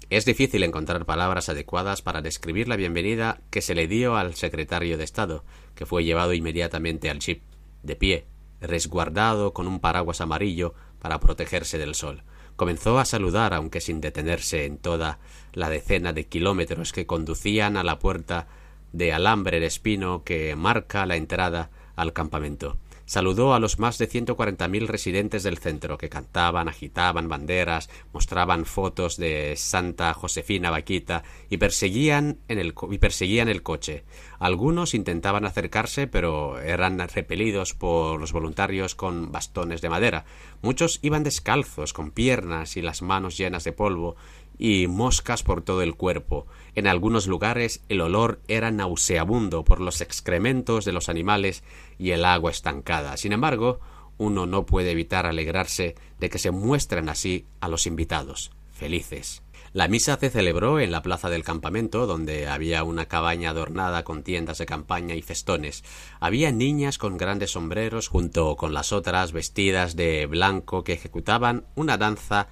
[0.10, 4.98] Es difícil encontrar palabras adecuadas para describir la bienvenida que se le dio al secretario
[4.98, 5.46] de Estado,
[5.76, 7.44] que fue llevado inmediatamente al chip,
[7.84, 8.26] de pie,
[8.62, 12.24] resguardado con un paraguas amarillo para protegerse del sol.
[12.56, 15.20] Comenzó a saludar, aunque sin detenerse en toda
[15.54, 18.48] la decena de kilómetros que conducían a la puerta
[18.92, 22.78] de alambre de espino que marca la entrada al campamento
[23.10, 29.18] saludó a los más de 140.000 residentes del centro que cantaban, agitaban banderas, mostraban fotos
[29.18, 34.04] de Santa Josefina Vaquita y perseguían, en el, y perseguían el coche.
[34.38, 40.26] Algunos intentaban acercarse, pero eran repelidos por los voluntarios con bastones de madera.
[40.62, 44.18] Muchos iban descalzos, con piernas y las manos llenas de polvo,
[44.60, 46.46] y moscas por todo el cuerpo.
[46.76, 51.64] En algunos lugares el olor era nauseabundo por los excrementos de los animales
[51.98, 53.18] y el agua estancada.
[53.18, 53.80] Sin embargo,
[54.18, 59.42] uno no puede evitar alegrarse de que se muestren así a los invitados, felices.
[59.72, 64.24] La misa se celebró en la plaza del campamento, donde había una cabaña adornada con
[64.24, 65.84] tiendas de campaña y festones.
[66.20, 71.98] Había niñas con grandes sombreros junto con las otras vestidas de blanco que ejecutaban una
[71.98, 72.48] danza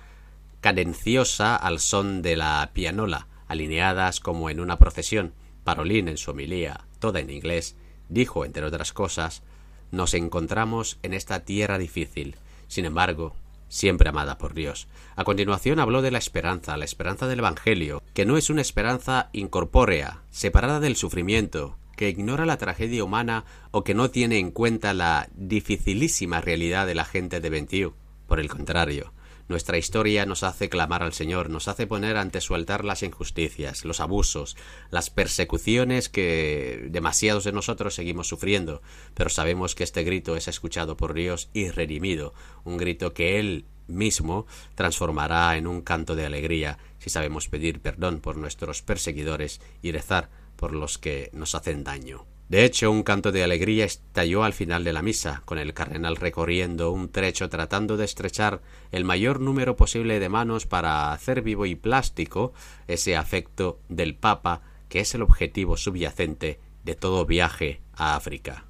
[0.68, 5.34] cadenciosa al son de la pianola, alineadas como en una procesión.
[5.64, 7.78] Parolín, en su homilía, toda en inglés,
[8.10, 9.44] dijo, entre otras cosas,
[9.92, 12.36] nos encontramos en esta tierra difícil,
[12.68, 13.34] sin embargo,
[13.70, 14.90] siempre amada por Dios.
[15.16, 19.30] A continuación habló de la esperanza, la esperanza del Evangelio, que no es una esperanza
[19.32, 24.94] incorpórea, separada del sufrimiento, que ignora la tragedia humana o que no tiene en cuenta
[24.94, 27.94] la dificilísima realidad de la gente de Ventiu.
[28.28, 29.14] Por el contrario,
[29.48, 33.86] nuestra historia nos hace clamar al Señor, nos hace poner ante su altar las injusticias,
[33.86, 34.58] los abusos,
[34.92, 38.82] las persecuciones que demasiados de nosotros seguimos sufriendo,
[39.14, 42.34] pero sabemos que este grito es escuchado por Dios y redimido,
[42.64, 44.46] un grito que Él mismo
[44.76, 50.30] transformará en un canto de alegría si sabemos pedir perdón por nuestros perseguidores y rezar
[50.58, 52.26] por los que nos hacen daño.
[52.50, 56.16] De hecho, un canto de alegría estalló al final de la misa, con el cardenal
[56.16, 61.66] recorriendo un trecho tratando de estrechar el mayor número posible de manos para hacer vivo
[61.66, 62.54] y plástico
[62.88, 68.66] ese afecto del Papa que es el objetivo subyacente de todo viaje a África.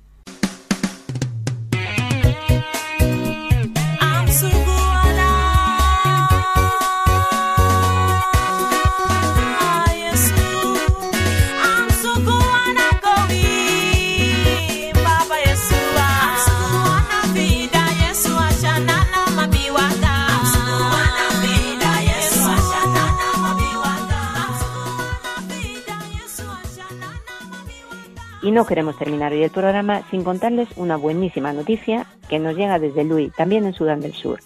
[28.58, 33.04] No queremos terminar hoy el programa sin contarles una buenísima noticia que nos llega desde
[33.04, 34.40] Lui, también en Sudán del Sur,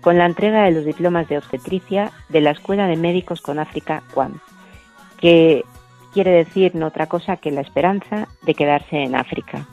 [0.00, 4.02] con la entrega de los diplomas de obstetricia de la Escuela de Médicos con África
[4.14, 4.40] QUAM,
[5.18, 5.62] que
[6.14, 9.66] quiere decir no otra cosa que la esperanza de quedarse en África.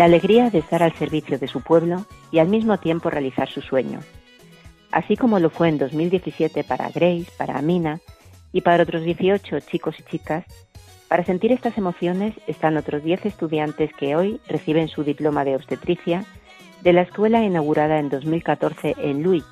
[0.00, 3.60] La alegría de estar al servicio de su pueblo y al mismo tiempo realizar su
[3.60, 4.00] sueño,
[4.92, 8.00] así como lo fue en 2017 para Grace, para Amina
[8.50, 10.46] y para otros 18 chicos y chicas.
[11.06, 16.24] Para sentir estas emociones están otros 10 estudiantes que hoy reciben su diploma de obstetricia
[16.80, 19.44] de la escuela inaugurada en 2014 en Louis,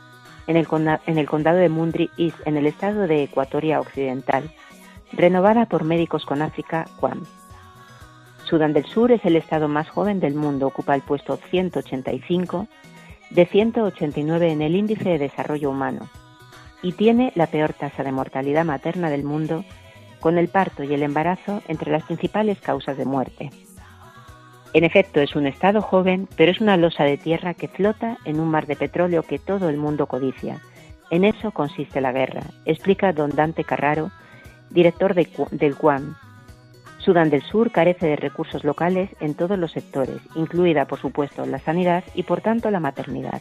[0.47, 4.51] en el, condado de Mundry East, en el estado de Ecuatoria Occidental,
[5.13, 7.27] renovada por Médicos con África, QUAM.
[8.49, 12.67] Sudán del Sur es el estado más joven del mundo, ocupa el puesto 185
[13.31, 16.09] de 189 en el índice de desarrollo humano
[16.81, 19.65] y tiene la peor tasa de mortalidad materna del mundo,
[20.21, 23.51] con el parto y el embarazo entre las principales causas de muerte.
[24.73, 28.41] En efecto, es un estado joven, pero es una losa de tierra que flota en
[28.41, 30.61] un mar de petróleo que todo el mundo codicia.
[31.11, 34.11] En eso consiste la guerra, explica don Dante Carraro,
[34.71, 36.17] director del QUAM.
[37.09, 41.59] Sudán del Sur carece de recursos locales en todos los sectores, incluida, por supuesto, la
[41.59, 43.41] sanidad y, por tanto, la maternidad.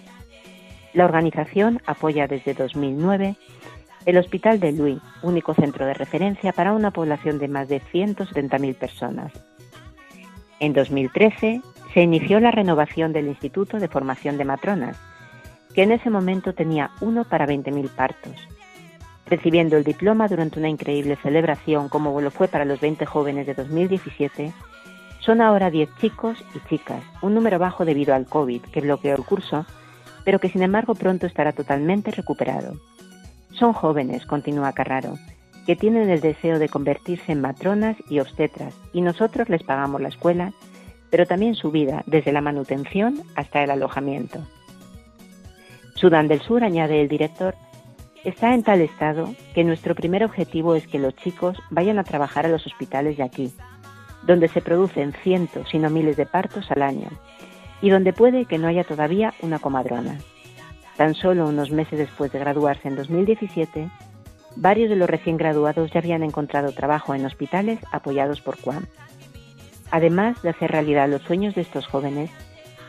[0.94, 3.36] La organización apoya desde 2009
[4.06, 8.74] el Hospital de Louis, único centro de referencia para una población de más de 170.000
[8.74, 9.34] personas.
[10.62, 11.62] En 2013
[11.94, 14.98] se inició la renovación del Instituto de Formación de Matronas,
[15.76, 18.48] que en ese momento tenía uno para 20.000 partos.
[19.30, 23.54] Recibiendo el diploma durante una increíble celebración como lo fue para los 20 jóvenes de
[23.54, 24.54] 2017,
[25.20, 29.26] son ahora 10 chicos y chicas, un número bajo debido al COVID que bloqueó el
[29.26, 29.66] curso,
[30.24, 32.76] pero que sin embargo pronto estará totalmente recuperado.
[33.52, 35.16] Son jóvenes, continúa Carraro,
[35.66, 40.08] que tienen el deseo de convertirse en matronas y obstetras, y nosotros les pagamos la
[40.08, 40.54] escuela,
[41.10, 44.40] pero también su vida, desde la manutención hasta el alojamiento.
[45.96, 47.56] Sudán del Sur, añade el director,
[48.24, 52.46] está en tal estado que nuestro primer objetivo es que los chicos vayan a trabajar
[52.46, 53.54] a los hospitales de aquí,
[54.24, 57.10] donde se producen cientos, si no miles de partos al año,
[57.82, 60.18] y donde puede que no haya todavía una comadrona.
[60.98, 63.90] Tan solo unos meses después de graduarse en 2017,
[64.56, 68.86] varios de los recién graduados ya habían encontrado trabajo en hospitales apoyados por QUAM.
[69.92, 72.32] Además de hacer realidad los sueños de estos jóvenes,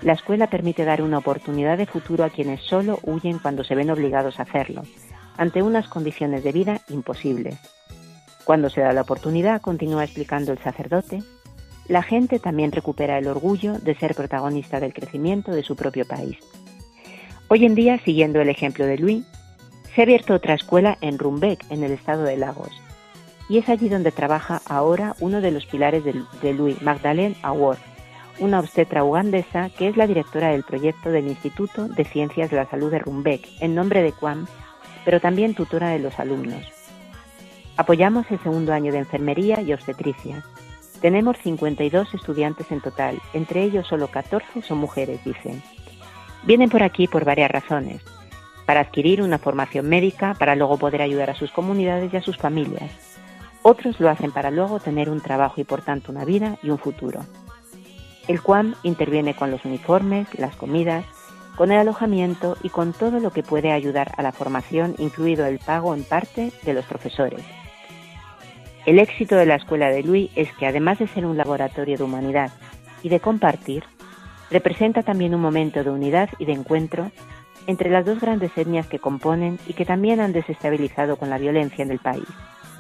[0.03, 3.91] la escuela permite dar una oportunidad de futuro a quienes solo huyen cuando se ven
[3.91, 4.83] obligados a hacerlo,
[5.39, 7.57] ante unas condiciones de vida imposibles.
[8.45, 11.23] Cuando se da la oportunidad, continúa explicando el sacerdote,
[11.87, 16.37] la gente también recupera el orgullo de ser protagonista del crecimiento de su propio país.
[17.49, 19.25] Hoy en día, siguiendo el ejemplo de Luis,
[19.95, 22.71] se ha abierto otra escuela en Rumbek, en el estado de Lagos,
[23.49, 27.79] y es allí donde trabaja ahora uno de los pilares de, Louis, Magdalene Award,
[28.39, 32.69] una obstetra ugandesa que es la directora del proyecto del Instituto de Ciencias de la
[32.69, 34.47] Salud de Rumbek, en nombre de QUAM,
[35.09, 36.63] pero también tutora de los alumnos.
[37.79, 40.45] Apoyamos el segundo año de enfermería y obstetricia.
[41.01, 45.63] Tenemos 52 estudiantes en total, entre ellos solo 14 son mujeres, dicen.
[46.43, 48.03] Vienen por aquí por varias razones
[48.67, 52.37] para adquirir una formación médica, para luego poder ayudar a sus comunidades y a sus
[52.37, 52.91] familias.
[53.63, 56.77] Otros lo hacen para luego tener un trabajo y por tanto una vida y un
[56.77, 57.25] futuro.
[58.29, 61.07] El QUAM interviene con los uniformes, las comidas,
[61.59, 65.59] con el alojamiento y con todo lo que puede ayudar a la formación, incluido el
[65.59, 67.45] pago en parte de los profesores.
[68.87, 72.05] El éxito de la Escuela de Luis es que además de ser un laboratorio de
[72.05, 72.53] humanidad
[73.03, 73.83] y de compartir,
[74.53, 77.11] representa también un momento de unidad y de encuentro
[77.67, 81.83] entre las dos grandes etnias que componen y que también han desestabilizado con la violencia
[81.83, 82.29] en el país,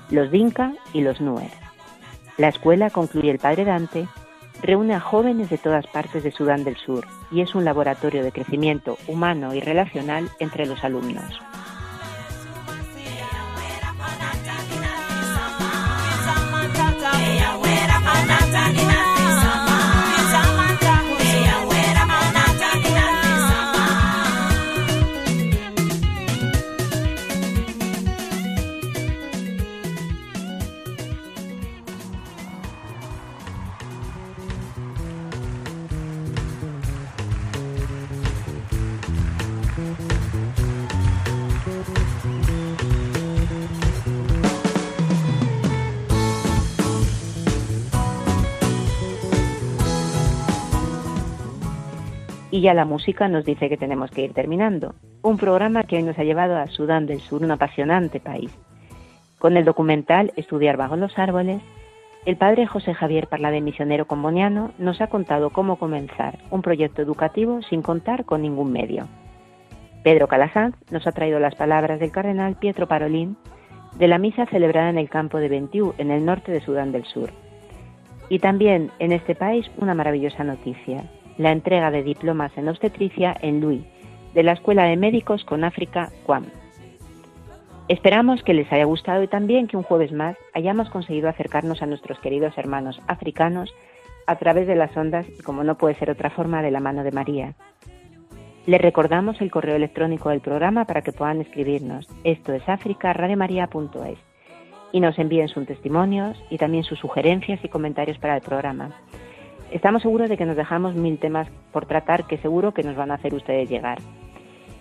[0.08, 1.50] los Dinka y los Nuer.
[2.36, 4.06] La escuela, concluye el padre Dante,
[4.62, 8.32] reúne a jóvenes de todas partes de Sudán del Sur y es un laboratorio de
[8.32, 11.40] crecimiento humano y relacional entre los alumnos.
[52.58, 54.96] Y ya la música nos dice que tenemos que ir terminando.
[55.22, 58.50] Un programa que hoy nos ha llevado a Sudán del Sur, un apasionante país.
[59.38, 61.62] Con el documental Estudiar bajo los árboles,
[62.26, 67.62] el padre José Javier de Misionero Comboniano nos ha contado cómo comenzar un proyecto educativo
[67.62, 69.06] sin contar con ningún medio.
[70.02, 73.36] Pedro Calasanz nos ha traído las palabras del cardenal Pietro Parolín
[73.96, 77.04] de la misa celebrada en el campo de Bentiu, en el norte de Sudán del
[77.04, 77.30] Sur.
[78.28, 81.04] Y también en este país una maravillosa noticia
[81.38, 83.86] la entrega de diplomas en obstetricia en Lui,
[84.34, 86.46] de la Escuela de Médicos con África, QUAM.
[87.88, 91.86] Esperamos que les haya gustado y también que un jueves más hayamos conseguido acercarnos a
[91.86, 93.74] nuestros queridos hermanos africanos
[94.26, 97.02] a través de las ondas y, como no puede ser otra forma, de la mano
[97.02, 97.54] de María.
[98.66, 102.06] Les recordamos el correo electrónico del programa para que puedan escribirnos.
[102.24, 103.14] Esto es África,
[104.92, 108.90] y nos envíen sus testimonios y también sus sugerencias y comentarios para el programa.
[109.70, 113.10] Estamos seguros de que nos dejamos mil temas por tratar que seguro que nos van
[113.10, 113.98] a hacer ustedes llegar.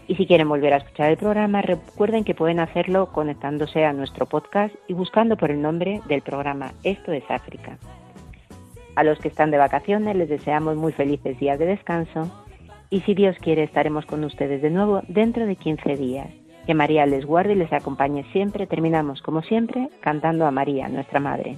[0.07, 4.25] Y si quieren volver a escuchar el programa, recuerden que pueden hacerlo conectándose a nuestro
[4.25, 7.77] podcast y buscando por el nombre del programa Esto es África.
[8.95, 12.31] A los que están de vacaciones les deseamos muy felices días de descanso
[12.89, 16.29] y si Dios quiere estaremos con ustedes de nuevo dentro de 15 días.
[16.65, 18.67] Que María les guarde y les acompañe siempre.
[18.67, 21.57] Terminamos, como siempre, cantando a María, nuestra Madre.